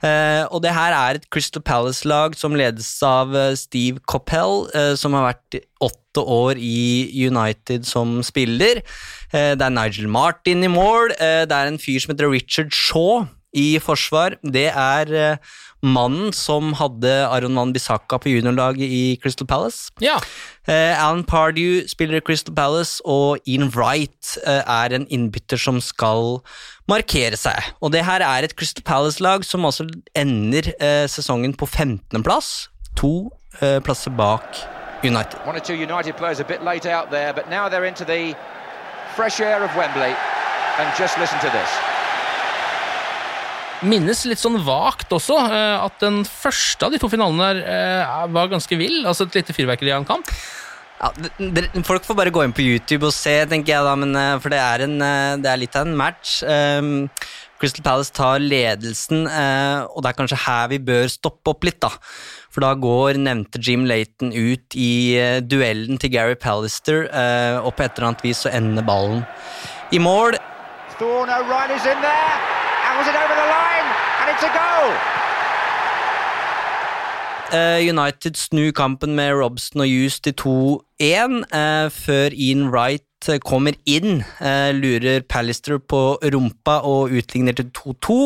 [0.00, 4.94] Uh, og det her er et Crystal Palace-lag som ledes av eh, Steve Coppell, uh,
[4.96, 8.80] som har vært åtte år i United som spiller.
[9.30, 11.12] Det er Nigel Martin i mål.
[11.14, 14.36] Det er en fyr som heter Richard Shaw i forsvar.
[14.42, 15.50] Det er eh,
[15.82, 19.90] mannen som hadde Aron Van Bissaka på juniorlaget i Crystal Palace.
[20.00, 20.18] Ja.
[20.68, 25.80] Uh, Alan Pardew spiller i Crystal Palace, og Ian Wright uh, er en innbytter som
[25.82, 26.38] skal
[26.90, 27.72] markere seg.
[27.80, 33.30] Og det her er et Crystal Palace-lag som altså ender uh, sesongen på 15.-plass, to
[33.84, 34.56] plasser bak
[35.02, 35.40] United.
[35.44, 38.36] One or two United players a bit late out there, but now they're into the
[39.16, 40.14] fresh air of Wembley.
[40.78, 41.99] And just listen to this.
[43.86, 48.24] Minnes litt sånn vagt også eh, at den første av de to finalene der eh,
[48.34, 49.02] var ganske vill.
[49.04, 50.32] Altså et lite fyrverkeri av en kamp.
[51.00, 51.12] Ja,
[51.88, 54.52] folk får bare gå inn på YouTube og se, tenker jeg da, men, eh, for
[54.52, 54.98] det er, en,
[55.40, 56.40] det er litt av en match.
[56.44, 57.08] Um,
[57.60, 61.76] Crystal Palace tar ledelsen, uh, og det er kanskje her vi bør stoppe opp litt,
[61.84, 61.90] da.
[62.50, 67.74] For da går nevnte Jim Layton ut i uh, duellen til Gary Pallister, uh, og
[67.76, 69.26] på et eller annet vis så ender ballen
[69.92, 70.40] i mål.
[70.96, 72.59] Thorne O'Reilly's in there.
[72.90, 73.88] And was it over the line?
[74.20, 74.90] And it's a goal.
[77.52, 83.38] Eh, United snur kampen med Robson og Hughes til 2-1, eh, før Ian Wright eh,
[83.38, 84.24] kommer inn.
[84.74, 88.18] Lurer Pallister på rumpa og utligner til 2-2.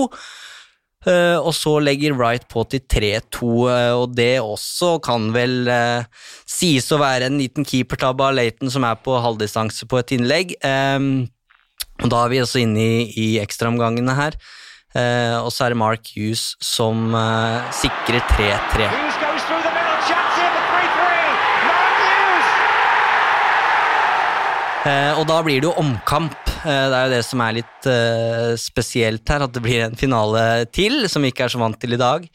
[1.13, 5.69] Eh, og så legger Wright på til 3-2, eh, og det også kan vel
[6.49, 10.57] sies å være en liten keepertabbe av Leighton som er på halvdistanse på et innlegg.
[12.03, 14.37] Og da er vi også inne i, i ekstraomgangene her.
[14.95, 18.89] Eh, og så er det Mark Hughes som eh, sikrer 3-3.
[18.93, 21.23] Hughes goes through the middle, chance here for 3-3.
[21.71, 22.51] Mark Hughes!
[24.91, 26.39] Eh, og da blir det jo omkamp.
[26.65, 29.99] Eh, det er jo det som er litt eh, spesielt her, at det blir en
[29.99, 32.27] finale til, som vi ikke er så vant til i dag.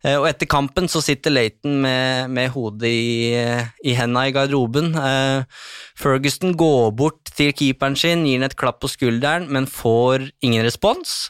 [0.00, 3.36] Eh, og etter kampen så sitter Leighton med, med hodet i,
[3.84, 4.94] i henda i garderoben.
[4.96, 5.62] Eh,
[6.00, 10.64] Ferguson går bort til keeperen sin, gir han et klapp på skulderen, men får ingen
[10.64, 11.28] respons.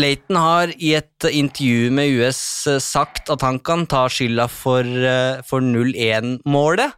[0.00, 4.82] Leighton har i et intervju med US eh, sagt at han kan ta skylda for,
[4.82, 6.96] eh, for 0-1-målet,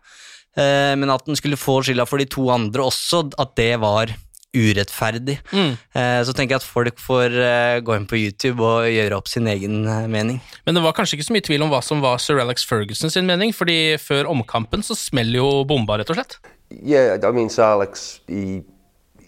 [0.57, 4.15] eh, men at han skulle få skylda for de to andre også, at det var
[4.57, 5.39] urettferdig.
[5.53, 5.77] Mm.
[5.95, 9.29] Eh, Så tenker jeg at folk får eh, gå inn på YouTube og gjøre opp
[9.29, 10.41] sin egen eh, mening.
[10.67, 13.13] Men det var kanskje ikke så mye tvil om hva som var sir Alex Ferguson
[13.13, 16.39] sin mening, fordi før omkampen så smeller jo bomba, rett og slett.
[16.71, 18.63] Yeah, I mean, Sir Alex, he,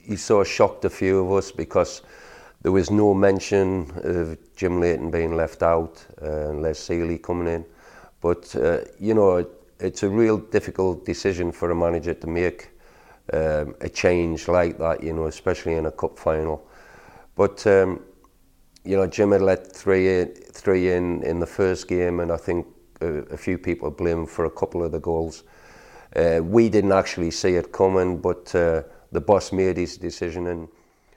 [0.02, 2.02] he sort of shocked a few of us because
[2.62, 7.46] there was no mention of Jim Leighton being left out uh, and Les Sealy coming
[7.46, 7.64] in.
[8.20, 9.48] But, uh, you know, it,
[9.78, 12.70] it's a real difficult decision for a manager to make
[13.32, 16.66] um, a change like that, you know, especially in a cup final.
[17.36, 18.00] But, um,
[18.84, 22.36] you know, Jim had let three in, three in in the first game, and I
[22.36, 22.66] think
[23.00, 25.44] a, a few people blame for a couple of the goals.
[26.16, 30.46] Uh, we didn't actually see it coming, but uh, the boss made his decision.
[30.46, 30.68] And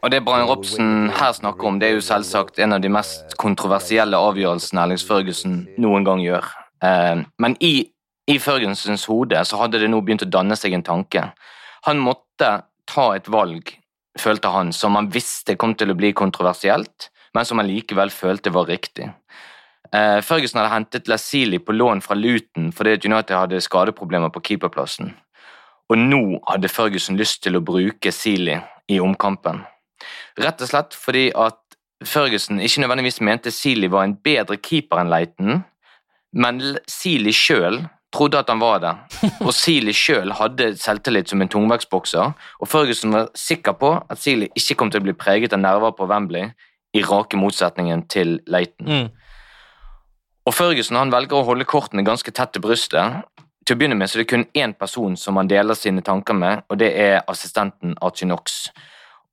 [0.02, 3.36] Og det Brian Robson her snakker om, det er jo selvsagt en av de mest
[3.38, 6.48] kontroversielle avgjørelsene Alex Ferguson noen gang gjør.
[6.84, 7.86] Eh, men i,
[8.28, 11.28] i Fergusons hode så hadde det nå begynt å danne seg en tanke.
[11.88, 12.52] Han måtte
[12.90, 13.72] ta et valg,
[14.20, 18.54] følte han, som han visste kom til å bli kontroversielt, men som han likevel følte
[18.54, 19.08] var riktig.
[19.92, 25.12] Eh, Ferguson hadde hentet Lasili på lån fra Luton fordi United hadde skadeproblemer på keeperplassen.
[25.92, 28.56] Og nå hadde Ferguson lyst til å bruke Sealy
[28.88, 29.66] i omkampen.
[30.40, 31.60] Rett og slett fordi at
[32.08, 35.66] Ferguson ikke nødvendigvis mente Sealy var en bedre keeper enn Leighton,
[36.32, 38.92] men Sealy sjøl trodde at han var det,
[39.46, 44.52] og Sealy sjøl hadde selvtillit som en tungvektsbokser, og Ferguson var sikker på at Sealy
[44.56, 46.52] ikke kom til å bli preget av nerver på Wembley,
[46.92, 49.08] i rake motsetningen til Leighton.
[50.46, 53.22] Og Ferguson han velger å holde kortene ganske tett til brystet.
[53.64, 56.36] Til å begynne med så er det kun én person som han deler sine tanker
[56.36, 58.66] med, og det er assistenten Archie Knox.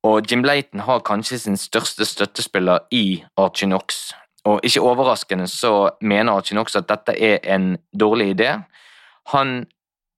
[0.05, 4.13] Og Jim Leighton har kanskje sin største støttespiller i Archie Knox.
[4.45, 8.53] Og ikke overraskende så mener Knox at dette er en dårlig idé.
[9.33, 9.65] Han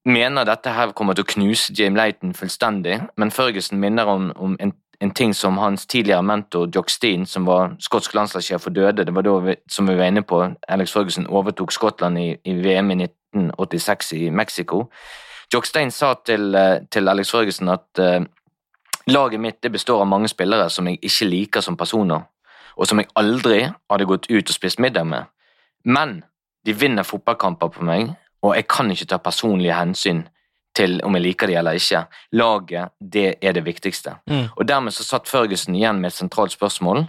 [0.06, 4.56] mener dette her kommer til å knuse Jim Leighton fullstendig, men Ferguson minner om, om
[4.60, 9.06] en, en ting som hans tidligere mentor Jock Steen, som var skotsk landslagssjef og døde,
[9.06, 12.56] det var da vi, som vi var inne på, Alex Ferguson overtok Skottland i, i
[12.62, 14.88] VM i 1986 i Mexico.
[15.54, 18.24] Jock Steen sa til, eh, til Alex Ferguson at uh,
[19.12, 22.24] laget mitt består av mange spillere som jeg ikke liker som personer,
[22.78, 25.30] og som jeg aldri hadde gått ut og spist middag med.
[25.84, 26.22] Men
[26.66, 30.26] de vinner fotballkamper på meg, og jeg kan ikke ta personlige hensyn
[30.78, 32.06] til om jeg liker de eller ikke.
[32.38, 34.16] Laget, det er det viktigste.
[34.30, 34.48] Mm.
[34.56, 37.06] Og dermed så satt Ferguson igjen med et sentralt spørsmål.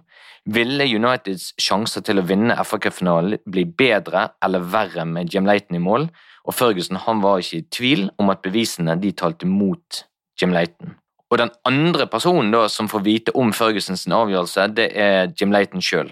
[0.51, 5.83] Ville Uniteds sjanser til å vinne FA-cupfinalen bli bedre eller verre med Jim Leighton i
[5.83, 6.09] mål?
[6.43, 10.03] Og Ferguson han var ikke i tvil om at bevisene de talte mot
[10.41, 10.97] Jim Leighton.
[11.33, 15.80] Og den andre personen da som får vite om Fergusons avgjørelse, det er Jim Leighton
[15.80, 16.11] sjøl.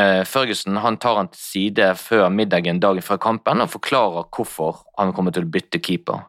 [0.00, 4.80] Eh, Ferguson han tar han til side før middagen dagen før kampen og forklarer hvorfor
[4.96, 6.24] han kommer til å bytte keeper.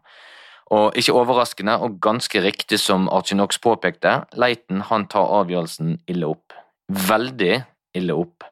[0.76, 6.28] Og Ikke overraskende og ganske riktig som Archie Knox påpekte, Leighton han tar avgjørelsen ille
[6.28, 6.52] opp.
[6.92, 7.64] Veldig
[7.96, 8.44] ille opp.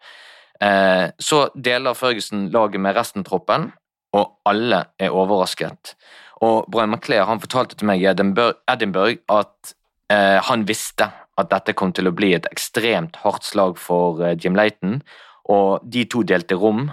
[0.61, 3.71] Eh, så deler Ferguson laget med resten av troppen,
[4.15, 5.95] og alle er overrasket.
[6.45, 9.75] Og Brian McClair han fortalte til meg i Edinburgh, at
[10.11, 11.07] han visste
[11.39, 14.99] at dette kom til å bli et ekstremt hardt slag for eh, Jim Leighton,
[15.51, 16.89] og de to delte rom,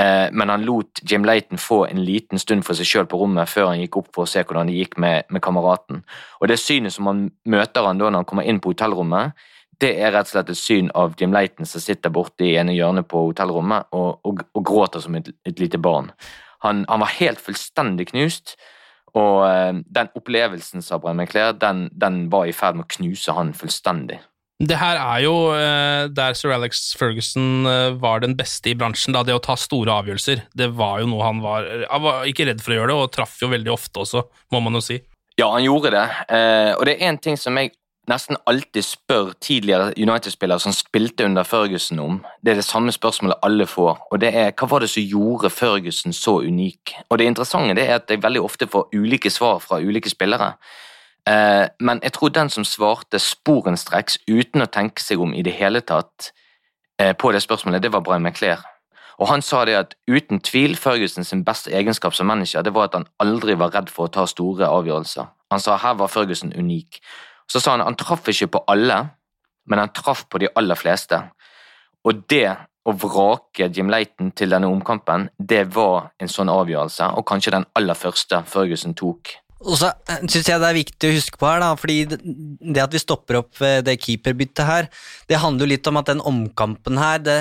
[0.00, 3.50] eh, men han lot Jim Leighton få en liten stund for seg sjøl på rommet
[3.50, 6.04] før han gikk opp for å se hvordan det gikk med, med kameraten.
[6.40, 9.34] Og det synet som han møter han da når han kommer inn på hotellrommet,
[9.82, 12.76] det er rett og slett et syn av Jim Leighton som sitter borte i ene
[12.76, 16.12] hjørnet på hotellrommet og, og, og gråter som et, et lite barn.
[16.64, 18.54] Han, han var helt fullstendig knust,
[19.14, 23.34] og eh, den opplevelsen, sa Brian McClair, den, den var i ferd med å knuse
[23.36, 24.20] han fullstendig.
[24.64, 29.14] Det her er jo eh, der sir Alex Ferguson eh, var den beste i bransjen,
[29.16, 30.44] da, det å ta store avgjørelser.
[30.54, 33.14] Det var jo noe han var Han var ikke redd for å gjøre det, og
[33.14, 35.00] traff jo veldig ofte også, må man jo si.
[35.38, 36.04] Ja, han gjorde det.
[36.78, 37.72] Og det er en ting som jeg
[38.10, 42.18] nesten alltid spør tidligere United-spillere som spilte under Ferguson om.
[42.44, 45.50] Det er det samme spørsmålet alle får, og det er hva var det som gjorde
[45.50, 46.94] Ferguson så unik?
[47.08, 50.52] Og det interessante det er at jeg veldig ofte får ulike svar fra ulike spillere.
[51.28, 55.56] Eh, men jeg tror den som svarte sporenstreks uten å tenke seg om i det
[55.56, 56.32] hele tatt
[57.00, 58.60] eh, på det spørsmålet, det var Brian McClair.
[59.18, 62.90] Og han sa det at uten tvil Ferguson sin beste egenskap som manager, det var
[62.90, 65.30] at han aldri var redd for å ta store avgjørelser.
[65.54, 67.00] Han sa her var Ferguson unik.
[67.50, 69.00] Så sa han han traff ikke på alle,
[69.68, 71.20] men han traff på de aller fleste.
[72.04, 72.48] Og det
[72.84, 77.66] å vrake Jim Leighton til denne omkampen, det var en sånn avgjørelse, og kanskje den
[77.78, 79.32] aller første Førgussen tok.
[79.64, 79.88] Og så
[80.28, 83.40] syns jeg det er viktig å huske på her, da, fordi det, at vi stopper
[83.40, 84.90] opp ved det keeperbyttet her,
[85.30, 87.38] det handler jo litt om at den omkampen her, det,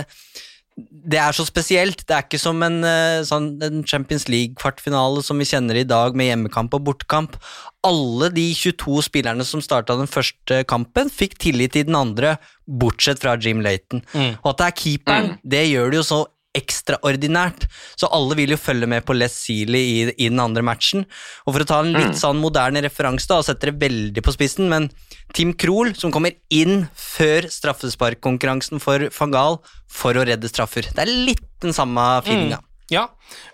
[0.78, 2.02] det er så spesielt.
[2.08, 6.16] Det er ikke som en, eh, sånn, en Champions League-kvartfinale som vi kjenner i dag,
[6.16, 7.36] med hjemmekamp og bortkamp.
[7.84, 13.20] Alle de 22 spillerne som starta den første kampen, fikk tillit i den andre, bortsett
[13.20, 14.02] fra Jim Laton.
[14.14, 14.40] Mm.
[14.44, 16.26] Og at det er keeperen, det gjør det jo så
[16.58, 17.68] ekstraordinært.
[18.00, 21.06] Så alle vil jo følge med på Les Sealy i, i, den andre matchen.
[21.48, 22.20] Og for å ta en litt Mm.
[22.20, 24.90] sånn moderne referanse, da, og sette det veldig på spissen, men
[25.34, 29.58] Tim Krohl, som kommer inn før straffesparkkonkurransen for van Gaal
[29.90, 30.84] for å redde straffer.
[30.94, 32.60] Det er litt den samme feelinga.
[32.62, 32.70] Mm.
[32.92, 33.06] Ja,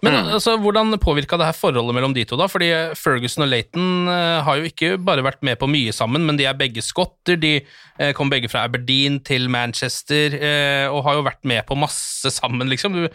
[0.03, 2.47] men altså, hvordan påvirka det her forholdet mellom de to, da?
[2.49, 6.39] Fordi Ferguson og Leighton uh, har jo ikke bare vært med på mye sammen, men
[6.39, 7.37] de er begge skotter.
[7.39, 11.77] De uh, kom begge fra Aberdeen til Manchester uh, og har jo vært med på
[11.77, 12.97] masse sammen, liksom.
[12.97, 13.05] Du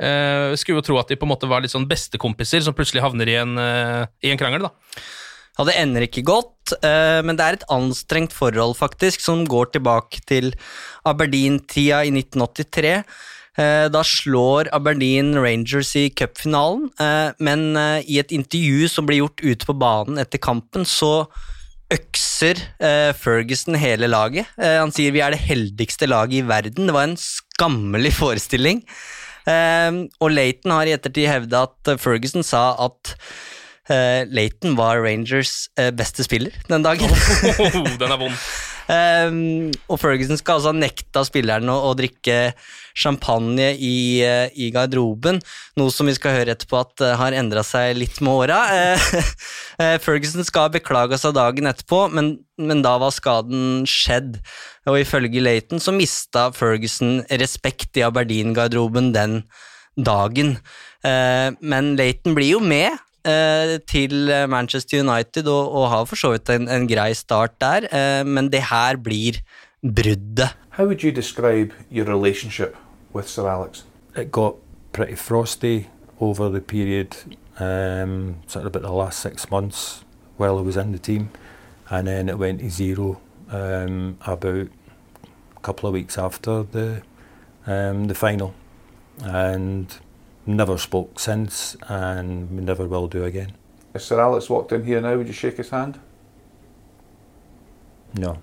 [0.00, 3.04] eh, skulle jo tro at de på en måte var litt sånn bestekompiser som plutselig
[3.04, 5.02] havner i en, eh, i en krangel, da.
[5.58, 9.74] Ja, det ender ikke godt, eh, men det er et anstrengt forhold, faktisk, som går
[9.74, 10.54] tilbake til
[11.04, 13.04] Aberdeen-tida i 1983.
[13.60, 19.20] Eh, Da slår Aberdeen Rangers i cupfinalen, eh, men eh, i et intervju som blir
[19.22, 21.28] gjort ute på banen etter kampen, så
[21.90, 22.54] økser
[23.18, 24.46] Ferguson hele laget.
[24.54, 26.86] Han sier vi er det heldigste laget i verden.
[26.86, 28.84] Det var en skammelig forestilling.
[29.50, 33.16] Og Leighton har i ettertid hevda at Ferguson sa at
[34.30, 35.64] Laton var Rangers
[35.98, 37.10] beste spiller den dagen.
[37.98, 38.38] Den er vond.
[38.90, 42.56] Um, og Ferguson skal altså ha nekta spillerne å, å drikke
[42.98, 45.38] champagne i, uh, i garderoben,
[45.78, 48.58] noe som vi skal høre etterpå at uh, har endra seg litt med åra.
[48.74, 54.40] Uh, Ferguson skal ha beklaga seg dagen etterpå, men, men da var skaden skjedd.
[54.90, 59.42] Og ifølge Leighton så mista Ferguson respekt i Aberdeen-garderoben den
[60.00, 60.56] dagen.
[61.04, 66.50] Men Leighton blir jo med eh, til Manchester United og, og har for så vidt
[66.50, 69.40] en, en grei start der, eh, men det her blir
[69.82, 70.56] bruddet.
[70.70, 72.76] How would you describe your relationship
[73.14, 73.84] with Sir Alex?
[74.16, 74.54] It got
[74.92, 75.88] pretty frosty
[76.20, 77.16] over the period,
[77.58, 80.04] um, sort of about the last six months
[80.36, 81.30] while I was in the team,
[81.88, 84.68] and then it went to zero um, about
[85.56, 87.02] a couple of weeks after the
[87.66, 88.54] um, the final,
[89.22, 89.86] and
[90.50, 93.52] never spoke since, and we never will do again.
[93.94, 95.98] If Sir Alex walked in here now, would you shake his hand?
[98.18, 98.36] No.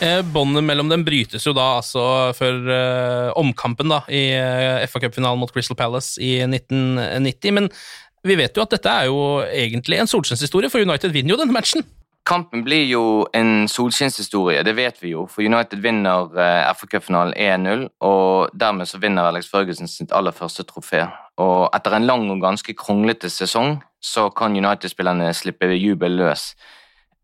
[0.00, 2.02] Eh, Båndet mellom dem brytes jo da altså
[2.36, 7.54] før uh, omkampen da i uh, FA Cup-finalen mot Crystal Palace i 1990.
[7.56, 7.70] Men
[8.26, 11.56] vi vet jo at dette er jo egentlig en solskinnshistorie, for United vinner jo denne
[11.56, 11.86] matchen.
[12.26, 13.02] Kampen blir jo
[13.38, 15.28] en solskinnshistorie, det vet vi jo.
[15.30, 20.66] For United vinner eh, FA-cupfinalen 1-0, og dermed så vinner Alex Ferguson sitt aller første
[20.66, 21.04] trofé.
[21.38, 26.48] Og etter en lang og ganske kronglete sesong så kan United-spillerne slippe jubel løs.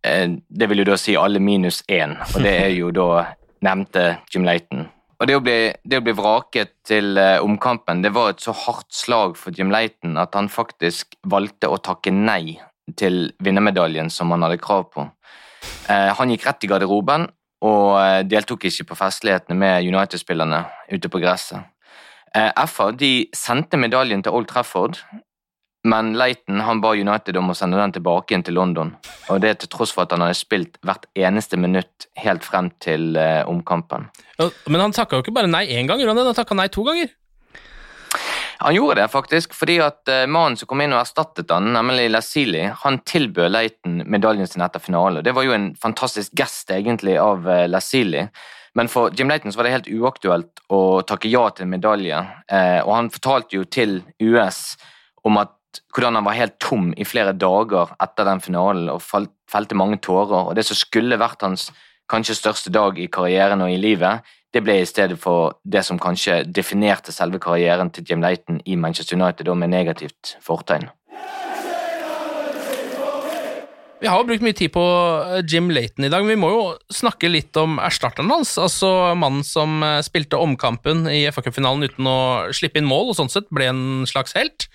[0.07, 3.35] Eh, Det vil jo da si alle minus én, og det er jo da
[3.67, 4.87] nevnte Jim Leighton.
[5.19, 8.55] Og det å bli, det å bli vraket til eh, omkampen det var et så
[8.55, 12.61] hardt slag for Jim Leighton at han faktisk valgte å takke nei
[12.99, 15.07] til vinnermedaljen som han hadde krav på.
[15.89, 17.27] Eh, han gikk rett i garderoben
[17.63, 21.63] og eh, deltok ikke på festlighetene med United-spillerne ute på gresset.
[22.35, 24.99] Eh, FA de sendte medaljen til Old Trafford,
[25.87, 28.93] men Leighton han ba United om å sende den tilbake igjen til London.
[29.35, 33.19] Og det til tross for at han hadde spilt hvert eneste minutt helt frem til
[33.51, 34.07] omkampen.
[34.39, 36.05] Men han takka jo ikke bare nei én gang?
[36.07, 37.11] Han takka nei to ganger.
[38.63, 42.07] Han gjorde det faktisk fordi at eh, mannen som kom inn og erstattet han, nemlig
[42.13, 45.25] Lasili, han tilbød Leighton medaljen sin etter finalen.
[45.25, 48.27] Det var jo en fantastisk gest egentlig av eh, Lasili.
[48.79, 52.23] Men for Jim Leighton var det helt uaktuelt å takke ja til en medalje.
[52.49, 54.63] Eh, og han fortalte jo til US
[55.27, 55.59] om at
[55.93, 60.53] hvordan han var helt tom i flere dager etter den finalen og felte mange tårer.
[60.53, 61.71] Og det som skulle vært hans
[62.13, 64.23] kanskje største dag i karrieren og i livet,
[64.53, 68.77] det ble i stedet for det som kanskje definerte selve karrieren til Jim Leighton i
[68.77, 70.91] Manchester United, og med negativt fortegn.
[74.03, 76.49] Vi har jo brukt mye tid på eh, Jim Layton i dag, men vi må
[76.51, 78.57] jo snakke litt om erstatteren hans.
[78.59, 82.17] Altså mannen som eh, spilte omkampen i FA-cupfinalen uten å
[82.51, 84.67] slippe inn mål, og sånn sett ble en slags helt.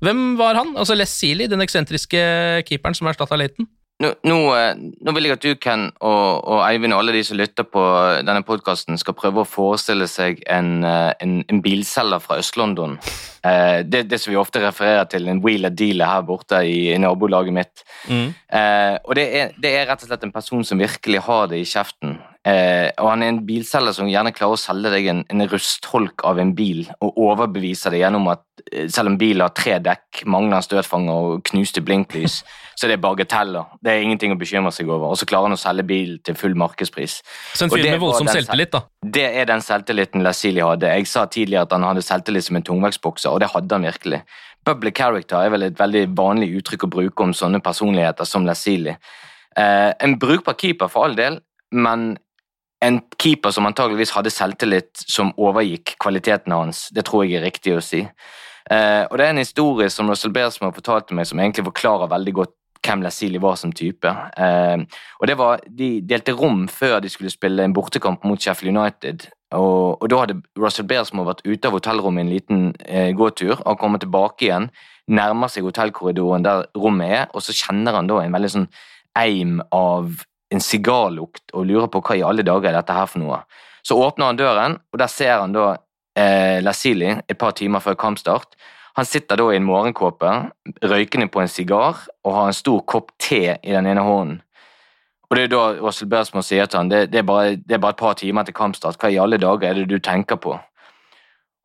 [0.00, 0.72] Hvem var han?
[0.80, 2.24] Altså Les Sealy, den eksentriske
[2.70, 3.68] keeperen som erstatta Layton?
[4.00, 7.24] Nå, nå, eh, nå, vil jeg at du, Ken, og, og Eivind og alle de
[7.26, 7.82] som lytter på
[8.24, 12.96] denne podkasten, skal prøve å forestille seg en, en, en bilselger fra Øst-London.
[13.44, 16.98] Eh, det, det som vi ofte refererer til, en wheeler dealer her borte i, i
[17.00, 17.84] nabolaget mitt.
[18.08, 18.32] Mm.
[18.32, 21.60] Eh, og det er, det er, rett og slett en person som virkelig har det
[21.60, 22.16] i kjeften.
[22.40, 26.22] Eh, og han er en bilselger som gjerne klarer å selge deg en, en rustholk
[26.24, 30.22] av en bil og overbevise deg gjennom at eh, selv om bilen har tre dekk,
[30.24, 32.38] mangler støtfanger og knuste blinklys,
[32.80, 33.74] så det er bagateller.
[33.84, 35.12] Det er ingenting å bekymre seg over.
[35.12, 37.18] Og så klarer han å selge bil til full markedspris.
[37.52, 38.86] Så en fyr med voldsom selvtillit, da?
[39.18, 40.94] Det er den selvtilliten Lasili hadde.
[40.96, 44.22] Jeg sa tidligere at han hadde selvtillit som en tungvektsbokser, og det hadde han virkelig.
[44.64, 48.96] Public character er vel et veldig vanlig uttrykk å bruke om sånne personligheter som Lasili.
[49.60, 51.36] Eh, en brukbar keeper, for all del,
[51.76, 52.14] men
[52.84, 56.88] en keeper som antageligvis hadde selvtillit som overgikk kvaliteten hans.
[56.94, 58.06] Det tror jeg er riktig å si.
[58.70, 62.34] Uh, og Det er en historie som Russell Bersmo fortalte meg, som egentlig forklarer veldig
[62.38, 64.08] godt hvem Lasili var som type.
[64.38, 64.86] Uh,
[65.20, 69.28] og det var, De delte rom før de skulle spille en bortekamp mot Sheffield United.
[69.52, 73.78] Og, og Da hadde Russell Bersmo vært ute av hotellrommet en liten uh, gåtur og
[73.78, 74.70] kommet tilbake igjen.
[75.10, 78.68] Nærmer seg hotellkorridoren der rommet er, og så kjenner han da en veldig sånn
[79.18, 83.22] eim av en sigarlukt og lurer på hva i alle dager er dette her for
[83.22, 83.40] noe.
[83.86, 85.72] Så åpner han døren, og der ser han da
[86.18, 88.58] eh, Lasili et par timer før kampstart.
[88.98, 90.30] Han sitter da i en morgenkåpe,
[90.82, 94.40] røykende på en sigar og har en stor kopp te i den ene hånden.
[95.30, 97.82] Og Det er da Russell Bersmo sier til han, det, det, er bare, det er
[97.82, 98.98] bare et par timer til kampstart.
[98.98, 100.56] Hva i alle dager er det du tenker på?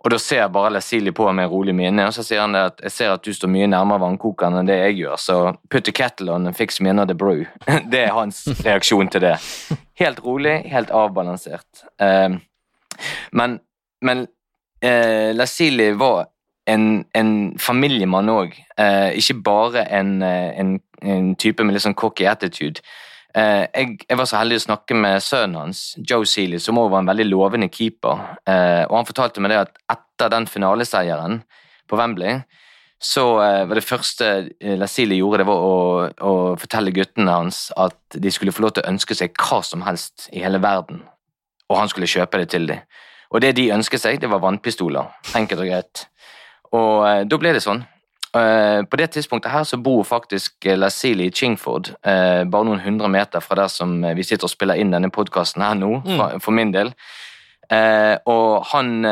[0.05, 2.61] Og Da ser jeg bare Lasili på med rolig mine, og så sier han det
[2.61, 5.37] at jeg ser at du står mye nærmere vannkokeren enn det jeg gjør, så
[5.73, 7.45] put the kettle on and fix me another brew.
[7.91, 9.33] Det er hans reaksjon til det.
[9.97, 11.87] Helt rolig, helt avbalansert.
[11.97, 12.37] Uh,
[13.33, 13.59] men
[14.05, 14.27] men
[14.85, 16.27] uh, Lasili var
[16.65, 17.31] en, en
[17.61, 22.81] familiemann òg, eh, ikke bare en, eh, en, en, type med litt sånn cocky attitude.
[23.35, 26.93] Eh, jeg, jeg, var så heldig å snakke med sønnen hans, Joe Seeley, som også
[26.93, 28.21] var en veldig lovende keeper.
[28.47, 31.41] Eh, og Han fortalte meg det at etter den finaleseieren
[31.89, 32.39] på Wembley,
[33.03, 34.29] så eh, var det første
[34.79, 35.73] Lasili gjorde, det var å,
[36.15, 39.83] å, fortelle guttene hans at de skulle få lov til å ønske seg hva som
[39.83, 41.03] helst i hele verden,
[41.67, 42.87] og han skulle kjøpe det til dem.
[43.35, 45.11] Og det de ønsket seg, det var vannpistoler.
[45.35, 46.05] Enkelt og greit.
[46.77, 47.81] Og da ble det sånn.
[48.35, 52.81] Eh, på det tidspunktet her så bor faktisk eh, Lasili i Chingford, uh, bare noen
[52.83, 56.17] hundre meter fra der som vi sitter og spiller inn denne podkasten her nå, mm.
[56.17, 56.91] for, for, min del.
[58.29, 59.07] og han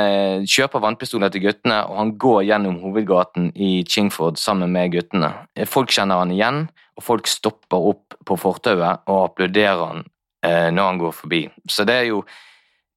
[0.45, 5.31] kjøper vannpistoler til guttene, og han går gjennom hovedgaten i Chingford sammen med guttene.
[5.65, 6.59] Folk kjenner han igjen,
[6.93, 10.05] og folk stopper opp på fortauet og applauderer han
[10.75, 11.41] når han går forbi.
[11.65, 12.21] Så det er jo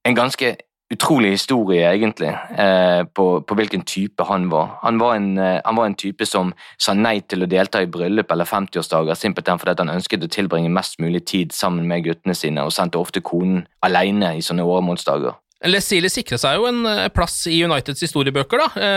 [0.05, 0.53] en ganske
[0.91, 4.76] utrolig historie, egentlig, eh, på, på, hvilken type han var.
[4.82, 7.89] Han var, en, eh, han var, en, type som sa nei til å delta i
[7.91, 12.37] bryllup eller 50-årsdager simpelthen fordi han ønsket å tilbringe mest mulig tid sammen med guttene
[12.39, 15.34] sine, og sendte ofte konen alene i sånne åremålsdager.
[15.66, 18.93] Lesile sikret seg jo en eh, plass i Uniteds historiebøker, da,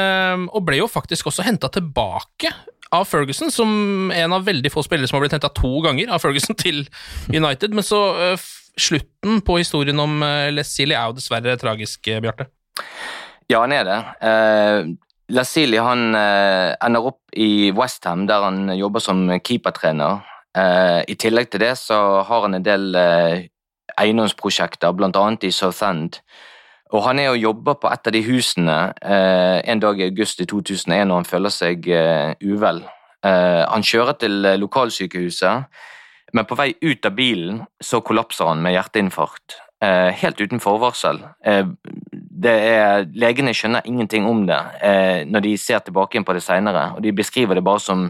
[0.54, 2.54] og ble jo faktisk også henta tilbake
[2.94, 6.22] av Ferguson, som en av veldig få spillere som har blitt henta to ganger av
[6.22, 6.84] Ferguson til
[7.34, 7.74] United.
[7.74, 8.02] Men så
[8.80, 12.50] slutten på historien om uh, Lesili er jo dessverre tragisk, eh, Bjarte.
[13.50, 14.00] Ja, han er det.
[14.24, 14.92] Uh,
[15.34, 20.24] Lesili han uh, ender opp i Westham, der han jobber som keepertrener.
[20.58, 22.96] Uh, I tillegg til det så har han en del
[24.00, 25.26] eiendomsprosjekter, bl.a.
[25.44, 26.22] i Southend.
[26.90, 30.48] Og han er og jobber på et av de husene en dag i august i
[30.50, 31.86] 2001 når han føler seg
[32.42, 32.80] uvel.
[33.22, 35.70] han kjører til lokalsykehuset
[36.34, 39.58] men på vei ut av bilen så kollapser han med hjerteinfarkt.
[39.82, 41.22] Eh, helt uten forvarsel.
[41.46, 41.64] Eh,
[42.44, 47.04] er, legene skjønner ingenting om det eh, når de ser tilbake på det seinere, og
[47.04, 48.10] de beskriver det bare som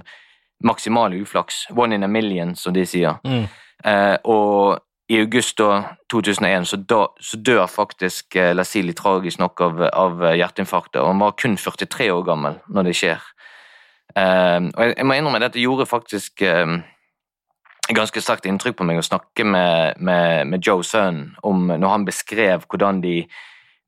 [0.65, 1.67] maksimal uflaks.
[1.69, 3.19] One in a million, som de sier.
[3.23, 3.45] Mm.
[3.85, 9.61] Eh, og i august da, 2001 så, da, så dør faktisk eh, Lasili tragisk nok
[9.61, 13.29] av, av hjerteinfarktet, og han var kun 43 år gammel når det skjer.
[14.17, 16.43] Eh, og jeg, jeg, må innrømme at dette gjorde faktisk
[17.95, 22.05] ganske sterkt inntrykk på meg å snakke med, med, med Joe Sønn om når han
[22.07, 23.23] beskrev hvordan de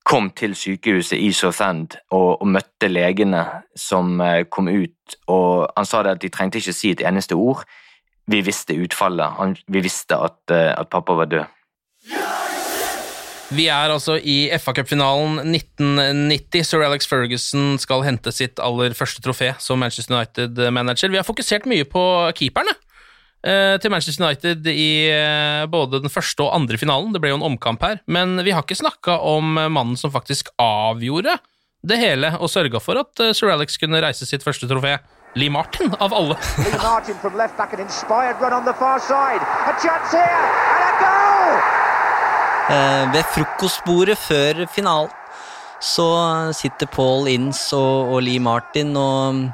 [0.07, 3.43] kom til sykehuset i Southend og, og møtte legene
[3.77, 7.37] som eh, kom ut, og han sa det at de trengte ikke si et eneste
[7.37, 7.61] ord.
[8.31, 9.37] Vi visste utfallet.
[9.37, 11.57] Han, vi visste at, eh, at pappa var død.
[13.51, 16.63] Vi er altså i FA Cup-finalen 1990.
[16.63, 21.11] Sir Alex Ferguson skal hente sitt aller første trofé som Manchester United-manager.
[21.11, 22.01] Vi har fokusert mye på
[22.39, 22.73] keeperne
[23.41, 27.09] til Manchester United i eh, både den første og andre finalen.
[27.13, 30.53] Det ble jo en omkamp her, men vi har ikke snakka om mannen som faktisk
[30.61, 31.39] avgjorde
[31.81, 34.99] det hele og sørga for at eh, Sir Alex kunne reise sitt første trofé.
[35.39, 36.35] Lee Martin, av alle.
[36.59, 39.41] Lee Martin from left back, an inspired run on the far side.
[39.41, 40.43] A chance here,
[40.75, 41.55] and a goal!
[42.71, 45.17] Eh, ved frokostbordet før finalen
[45.81, 46.05] så
[46.53, 49.47] sitter Paul Inns og, og Lee Martin og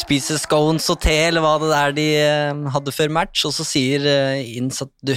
[0.00, 3.66] spiser scones og te, eller hva det er de eh, hadde før match, og så
[3.66, 5.14] sier eh, Inns at du,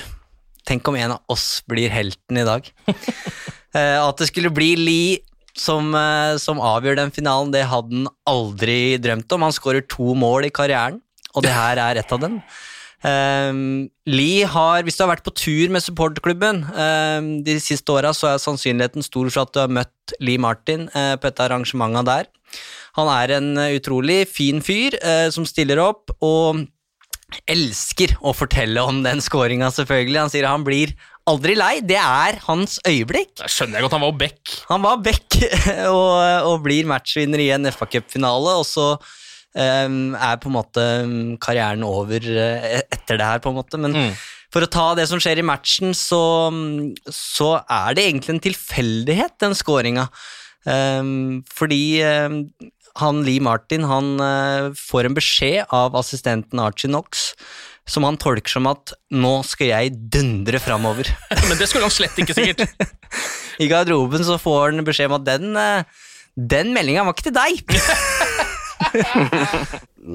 [0.67, 2.69] tenk om en av oss blir helten i dag.
[3.69, 5.17] Eh, At det skulle bli Lee
[5.53, 5.91] som,
[6.41, 9.43] som avgjør den finalen, det hadde han aldri drømt om.
[9.45, 10.97] Han skårer to mål i karrieren,
[11.35, 12.39] og det her er ett av dem.
[12.99, 18.09] Um, Lee har, Hvis du har vært på tur med supporterklubben um, de siste åra,
[18.11, 21.51] så er sannsynligheten stor for at du har møtt Lee Martin uh, på et av
[21.51, 22.33] arrangementene der.
[22.97, 26.65] Han er en uh, utrolig fin fyr eh, som stiller opp, og
[27.49, 30.19] elsker å fortelle om den scoringa, selvfølgelig.
[30.23, 30.95] Han sier han blir
[31.29, 31.75] aldri lei.
[31.85, 33.35] Det er hans øyeblikk.
[33.41, 34.55] Det skjønner jeg godt, han var back.
[34.71, 35.39] Han var back
[35.93, 36.15] og,
[36.49, 41.21] og blir matchvinner i en FA Cup-finale, og så um, er på en måte um,
[41.41, 43.81] karrieren over uh, etter det her, på en måte.
[43.81, 44.11] Men
[44.49, 48.45] for å ta det som skjer i matchen, så, um, så er det egentlig en
[48.49, 50.09] tilfeldighet, den scoringa.
[50.65, 52.41] Um, fordi um,
[52.99, 57.33] han Lee Martin han uh, får en beskjed av assistenten Archie Knox
[57.89, 61.09] som han tolker som at 'nå skal jeg dundre framover'.
[61.49, 62.69] Men det skulle han slett ikke, sikkert.
[63.63, 65.83] I garderoben så får han beskjed om at den, uh,
[66.37, 67.63] den meldinga var ikke til deg.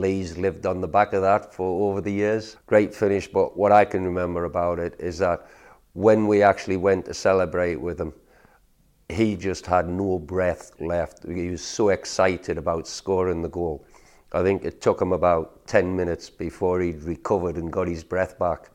[0.05, 2.57] Lee's lived on the back of that for over the years.
[2.67, 5.41] Great finish, but what I can remember about it is that
[5.93, 8.13] when we actually went to celebrate with him,
[9.09, 11.25] he just had no breath left.
[11.27, 13.85] He was so excited about scoring the goal.
[14.33, 18.39] I think it took him about 10 minutes before he'd recovered and got his breath
[18.39, 18.71] back.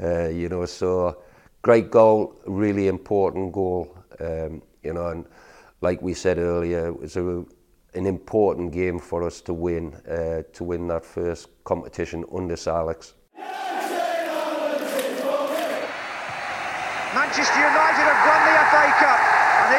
[0.00, 1.22] Uh, you know, so
[1.60, 3.96] great goal, really important goal.
[4.18, 5.26] Um, you know, and
[5.82, 7.44] like we said earlier, it was a,
[7.94, 12.72] an important game for us to win, uh, to win that first competition under Sir
[12.72, 13.14] Alex.
[17.14, 18.41] Manchester United have won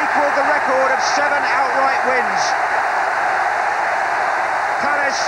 [0.02, 2.42] equalled the record of seven outright wins.
[4.82, 5.22] Palace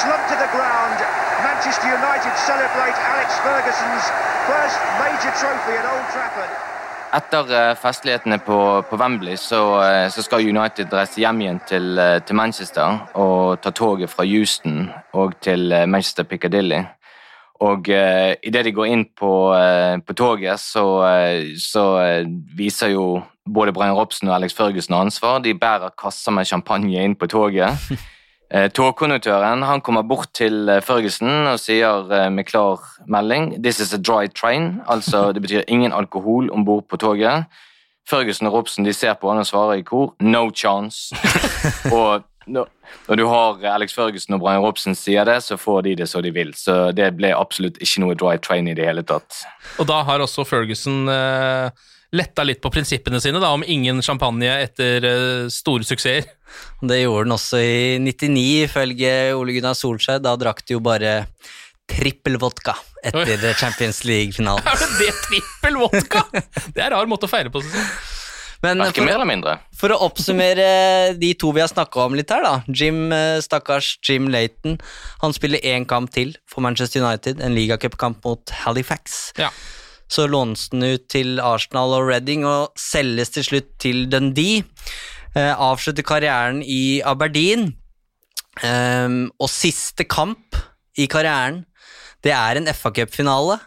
[0.00, 0.98] slumped to the ground.
[1.42, 4.06] Manchester United celebrate Alex Ferguson's
[4.50, 6.52] first major trophy at Old Trafford.
[7.14, 8.58] Etter eh, festlighetene på,
[8.90, 13.60] på Wembley så, eh, så skal United reise hjem igjen til, eh, til Manchester og
[13.62, 16.82] ta toget fra Houston og til Manchester Piccadilly.
[17.64, 19.30] Og uh, idet de går inn på,
[20.06, 20.84] på toget, så,
[21.56, 21.84] så
[22.58, 23.04] viser jo
[23.44, 25.38] både Brian Robson og Alex Ferguson ansvar.
[25.38, 27.70] De bærer kasser med champagne inn på toget.
[28.54, 32.78] Eh, Togkonduktøren han kommer bort til eh, Ferguson og sier eh, med klar
[33.08, 34.82] melding This is a dry train.
[34.86, 37.48] Altså, det betyr ingen alkohol om bord på toget.
[38.10, 41.16] Ferguson og Robson de ser på han og svarer i kor No chance.
[41.96, 42.68] og når,
[43.16, 46.30] du har Alex Ferguson og Brian Robson sier det, så får de det så de
[46.30, 46.52] vil.
[46.54, 49.40] Så det ble absolutt ikke noe dry train i det hele tatt.
[49.80, 51.72] Og da har også Ferguson eh,
[52.14, 56.30] letta litt på prinsippene sine, da, om ingen champagne etter uh, store suksesser.
[56.84, 60.22] Det gjorde den også i 99, ifølge Ole Gunnar Solskjær.
[60.22, 61.24] Da drakk de jo bare
[61.90, 64.64] trippel vodka etter Champions League-finalen.
[64.64, 66.24] Er det det trippel vodka?!
[66.74, 67.64] Det er rar måte å feire på.
[67.64, 67.88] Sånn.
[68.64, 69.54] Men for, mer eller mindre.
[69.76, 70.66] for å oppsummere
[71.20, 72.54] de to vi har snakka om litt her, da.
[72.72, 74.78] Jim, eh, stakkars Jim Laton.
[75.20, 79.34] Han spiller én kamp til for Manchester United, en ligacupkamp mot Halifax.
[79.40, 79.50] Ja.
[80.14, 84.62] Så lånes den ut til Arsenal og Reading og selges til slutt til Dundee.
[85.34, 87.72] Eh, avslutter karrieren i Aberdeen.
[88.62, 90.54] Ehm, og siste kamp
[90.94, 91.64] i karrieren,
[92.22, 93.58] det er en FA Cup-finale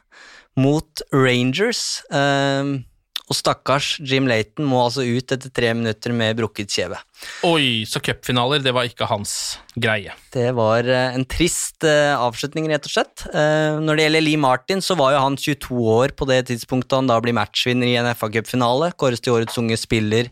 [0.56, 2.02] mot Rangers.
[2.16, 2.86] Ehm,
[3.28, 7.00] og stakkars Jim Laton må altså ut etter tre minutter med brukket kjeve.
[7.48, 10.14] Oi, så cupfinaler, det var ikke hans greie.
[10.32, 13.26] Det var eh, en trist eh, avslutning, rett og slett.
[13.28, 16.96] Eh, når det gjelder Lee Martin, så var jo han 22 år på det tidspunktet
[16.96, 18.94] han da blir matchvinner i en FA-cupfinale.
[18.96, 20.32] Kåres til årets unge spiller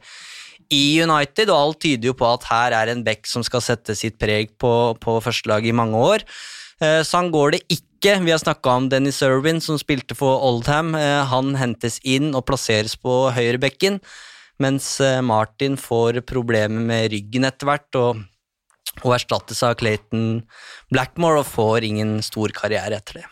[0.73, 3.97] i United, og alt tyder jo på at her er en back som skal sette
[3.97, 4.71] sitt preg på,
[5.03, 6.23] på førstelaget i mange år.
[6.81, 8.19] Eh, Sånn går det ikke.
[8.25, 10.93] Vi har snakka om Dennis Irwin, som spilte for Oldham.
[10.95, 14.01] Eh, Han hentes inn og plasseres på høyrebekken.
[14.59, 18.21] mens eh, Martin får problemer med ryggen etter hvert og,
[19.03, 20.43] og erstattes av Clayton
[20.91, 23.25] Blackmore og får ingen stor karriere etter det.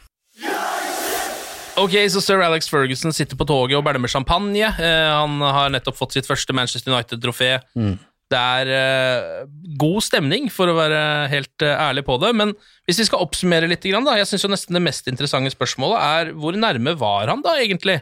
[1.79, 4.67] Ok, så Sir Alex Ferguson sitter på toget og bælmer champagne.
[4.67, 7.55] Eh, han har nettopp fått sitt første Manchester United-trofé.
[7.73, 7.95] Mm.
[8.33, 9.45] Det er eh,
[9.79, 10.99] god stemning, for å være
[11.31, 12.33] helt eh, ærlig på det.
[12.39, 12.53] Men
[12.87, 16.57] hvis vi skal oppsummere litt, da, jeg syns nesten det mest interessante spørsmålet er hvor
[16.57, 17.99] nærme var han da egentlig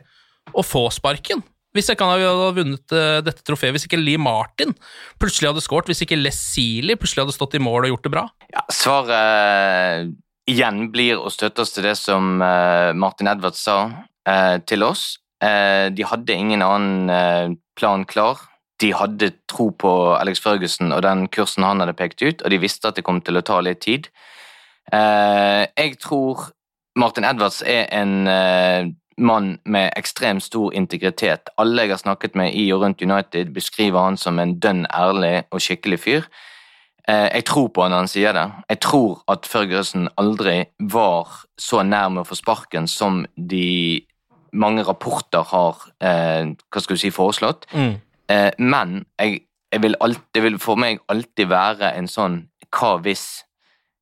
[0.55, 1.43] å få sparken?
[1.75, 4.73] Hvis ikke han hadde vunnet eh, dette trofeet, hvis ikke Lee Martin
[5.21, 8.13] plutselig hadde skåret, hvis ikke Les Sealy plutselig hadde stått i mål og gjort det
[8.15, 8.27] bra?
[8.51, 10.13] Ja, Svaret
[10.51, 13.77] igjen blir å støtte oss til det som Martin Edwards sa
[14.67, 15.03] til oss.
[15.39, 18.41] De hadde ingen annen plan klar.
[18.81, 22.61] De hadde tro på Alex Ferguson og den kursen han hadde pekt ut, og de
[22.61, 24.09] visste at det kom til å ta litt tid.
[24.93, 26.49] Eh, jeg tror
[26.97, 28.89] Martin Edwards er en eh,
[29.21, 31.51] mann med ekstremt stor integritet.
[31.61, 35.43] Alle jeg har snakket med i og rundt United, beskriver han som en dønn ærlig
[35.51, 36.29] og skikkelig fyr.
[37.07, 38.47] Eh, Jeg tror på han når han sier det.
[38.69, 41.29] Jeg tror at Ferguson aldri var
[41.59, 44.01] så nær med å få sparken som de
[44.51, 47.69] mange rapporter har hva skal du si, foreslått.
[47.71, 47.93] Mm.
[48.31, 49.41] Eh, men jeg,
[49.73, 53.25] jeg vil alltid, det vil for meg alltid være en sånn hva hvis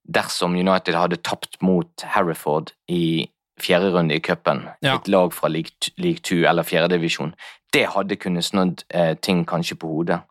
[0.09, 3.27] dersom United hadde tapt mot Harriford i
[3.59, 4.95] fjerde runde i cupen, Ja.
[4.95, 7.33] et lag fra league, league 2 eller fjerdedivisjon,
[7.73, 10.21] det hadde kunnet snudd eh, ting kanskje på hodet.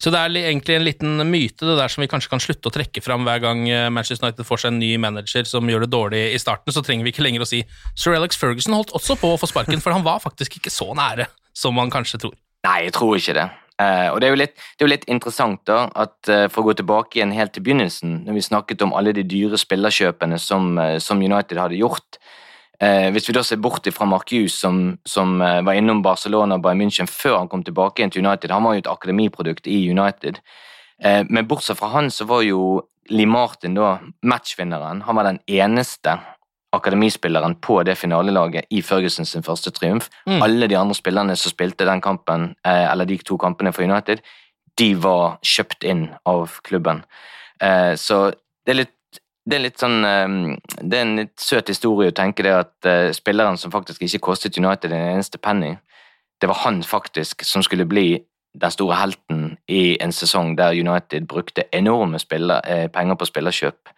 [0.00, 2.72] Så det er egentlig en liten myte det der som vi kanskje kan slutte å
[2.72, 5.90] trekke fram hver gang eh, Manchester United får seg en ny manager som gjør det
[5.92, 7.60] dårlig i starten, så trenger vi ikke lenger å si
[7.98, 10.88] Sir Alex Ferguson holdt også på å få sparken, for han var faktisk ikke så
[10.96, 12.38] nære som man kanskje tror.
[12.66, 13.48] Nei, jeg tror ikke det.
[13.80, 16.68] Uh, og det er, litt, det er jo litt interessant, da, at uh, for å
[16.68, 20.74] gå tilbake igjen helt til begynnelsen, når vi snakket om alle de dyre spillerkjøpene som,
[20.76, 22.20] uh, som United hadde gjort
[22.80, 27.10] Hvis vi da ser bort fra Marcus, som, som var innom Barcelona og Bayern München
[27.12, 30.38] før han kom tilbake igjen til United, han var jo et akademiprodukt i United.
[31.28, 32.80] Men bortsett fra han, så var jo
[33.12, 35.04] Lee Martin da matchvinneren.
[35.04, 36.16] Han var den eneste
[36.72, 40.08] akademispilleren på det finalelaget i Ferguson sin første triumf.
[40.26, 40.42] Mm.
[40.42, 44.18] Alle de andre spillerne som spilte den kampen, eh, eller de to kampene for United,
[44.78, 47.02] de var kjøpt inn av klubben.
[47.60, 48.30] Eh, så
[48.66, 48.96] det er litt
[49.50, 53.14] det er litt sånn eh, Det er en litt søt historie å tenke det at
[53.16, 55.76] spilleren som faktisk ikke kostet United en eneste penny,
[56.40, 58.22] det var han faktisk som skulle bli
[58.54, 62.18] den store helten i en sesong der United brukte enorme
[62.92, 63.88] penger på spillerkjøp,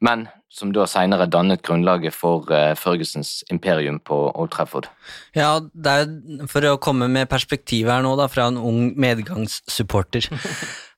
[0.00, 4.88] men som da senere dannet grunnlaget for eh, Fergusons imperium på Old Trafford.
[5.36, 10.30] Ja, det er for å komme med perspektiv her nå, da, fra en ung medgangssupporter.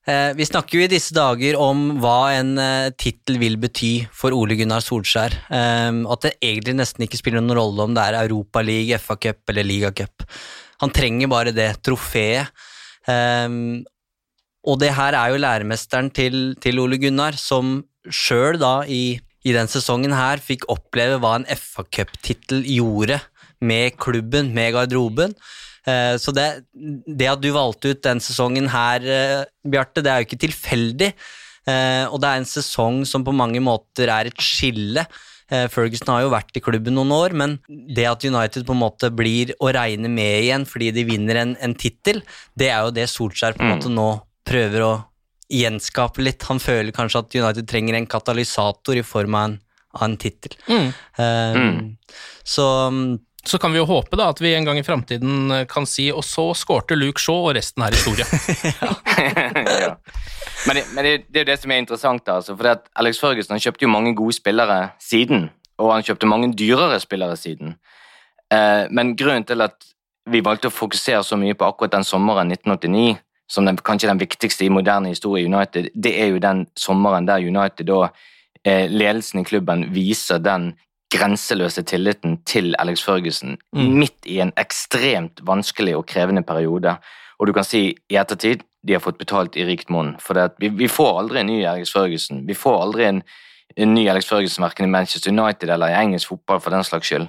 [0.02, 4.34] Eh, vi snakker jo i disse dager om hva en eh, tittel vil bety for
[4.34, 5.36] Ole Gunnar Solskjær.
[5.46, 9.14] Eh, at det egentlig nesten ikke spiller noen rolle om det er Europa League, FA
[9.22, 10.26] Cup eller Liga Cup.
[10.82, 12.50] Han trenger bare det trofeet.
[13.06, 13.46] Eh,
[14.66, 17.78] og det her er jo læremesteren til, til Ole Gunnar, som
[18.10, 23.20] sjøl da i, i den sesongen her fikk oppleve hva en FA Cup-tittel gjorde
[23.62, 25.34] med klubben, med garderoben.
[25.86, 26.64] Eh, Så det,
[27.06, 31.12] det at du valgte ut den sesongen her, eh, Bjarte, det er jo ikke tilfeldig.
[31.66, 35.06] Eh, Og det er en sesong som på mange måter er et skille.
[35.52, 39.10] Ferguson har jo vært i klubben noen år, men det at United på en måte
[39.12, 42.22] blir å regne med igjen fordi de vinner en, en tittel,
[42.56, 43.76] det er jo det Solskjær på en Mm.
[43.76, 44.06] måte nå
[44.48, 45.04] prøver å
[45.52, 46.46] gjenskape litt.
[46.48, 49.58] Han føler kanskje at United trenger en katalysator i form av en,
[49.98, 50.56] av en tittel.
[50.68, 50.88] Mm.
[51.18, 51.96] Um, Mm.
[52.44, 52.66] Så
[53.44, 56.04] Så kan vi jo håpe da at vi en gang i framtiden eh, kan si
[56.14, 58.22] og så skårte Luke Shaw, og resten er historie.
[59.82, 59.96] ja.
[60.66, 62.76] Men, det, men det, det er jo det som er interessant, da, altså, for det
[62.76, 65.48] at Alex Ferguson han kjøpte jo mange gode spillere siden,
[65.82, 67.74] og han kjøpte mange dyrere spillere siden.
[68.54, 69.90] Eh, men grunnen til at
[70.30, 73.16] vi valgte å fokusere så mye på akkurat den sommeren 1989,
[73.52, 77.28] som den, kanskje den viktigste i moderne historie i United, det er jo den sommeren
[77.28, 78.06] der United da
[78.64, 80.72] eh, ledelsen i klubben viser den
[81.12, 83.98] grenseløse tilliten til Alex Ferguson Mm.
[83.98, 86.96] midt i en ekstremt vanskelig og krevende periode.
[87.38, 90.16] Og du kan si i ettertid de har fått betalt i rikt monn.
[90.18, 92.46] For vi, vi får aldri en ny Alex Ferguson.
[92.46, 93.22] Vi får aldri en,
[93.76, 97.06] en ny Alex Ferguson verken i Manchester United eller i engelsk fotball for den slags
[97.06, 97.28] skyld.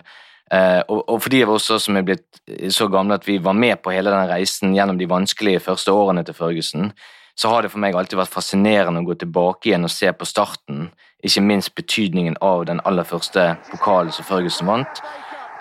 [0.54, 2.44] Eh, og, og for de av oss som er blitt
[2.74, 6.26] så gamle at vi var med på hele den reisen gjennom de vanskelige første årene
[6.28, 6.92] til Ferguson,
[7.36, 10.28] så har det for meg alltid vært fascinerende å gå tilbake igjen og se på
[10.30, 10.92] starten,
[11.26, 15.02] ikke minst betydningen av den aller første pokalen som Ferguson vant,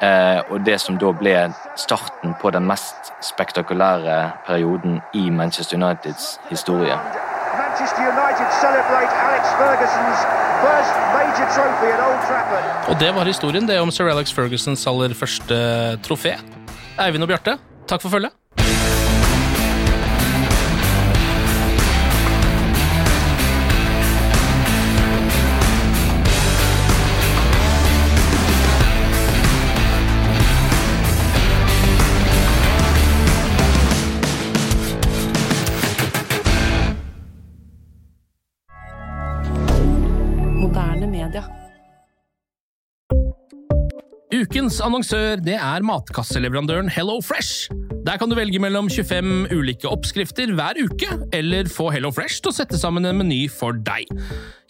[0.05, 1.37] eh, og det som da ble
[1.81, 4.19] starten på den mest spektakulære
[4.49, 6.99] perioden i Manchester Uniteds historie.
[12.91, 15.57] Og det var historien, det om Sir Alex Fergusons aller første
[16.07, 16.37] trofé.
[17.01, 17.59] Eivind og Bjarte,
[17.89, 18.62] takk for følget.
[44.43, 47.69] Ukens annonsør det er matkasseleverandøren Hello Fresh.
[48.03, 51.07] Der kan du velge mellom 25 ulike oppskrifter hver uke,
[51.37, 54.11] eller få Hello Fresh til å sette sammen en meny for deg.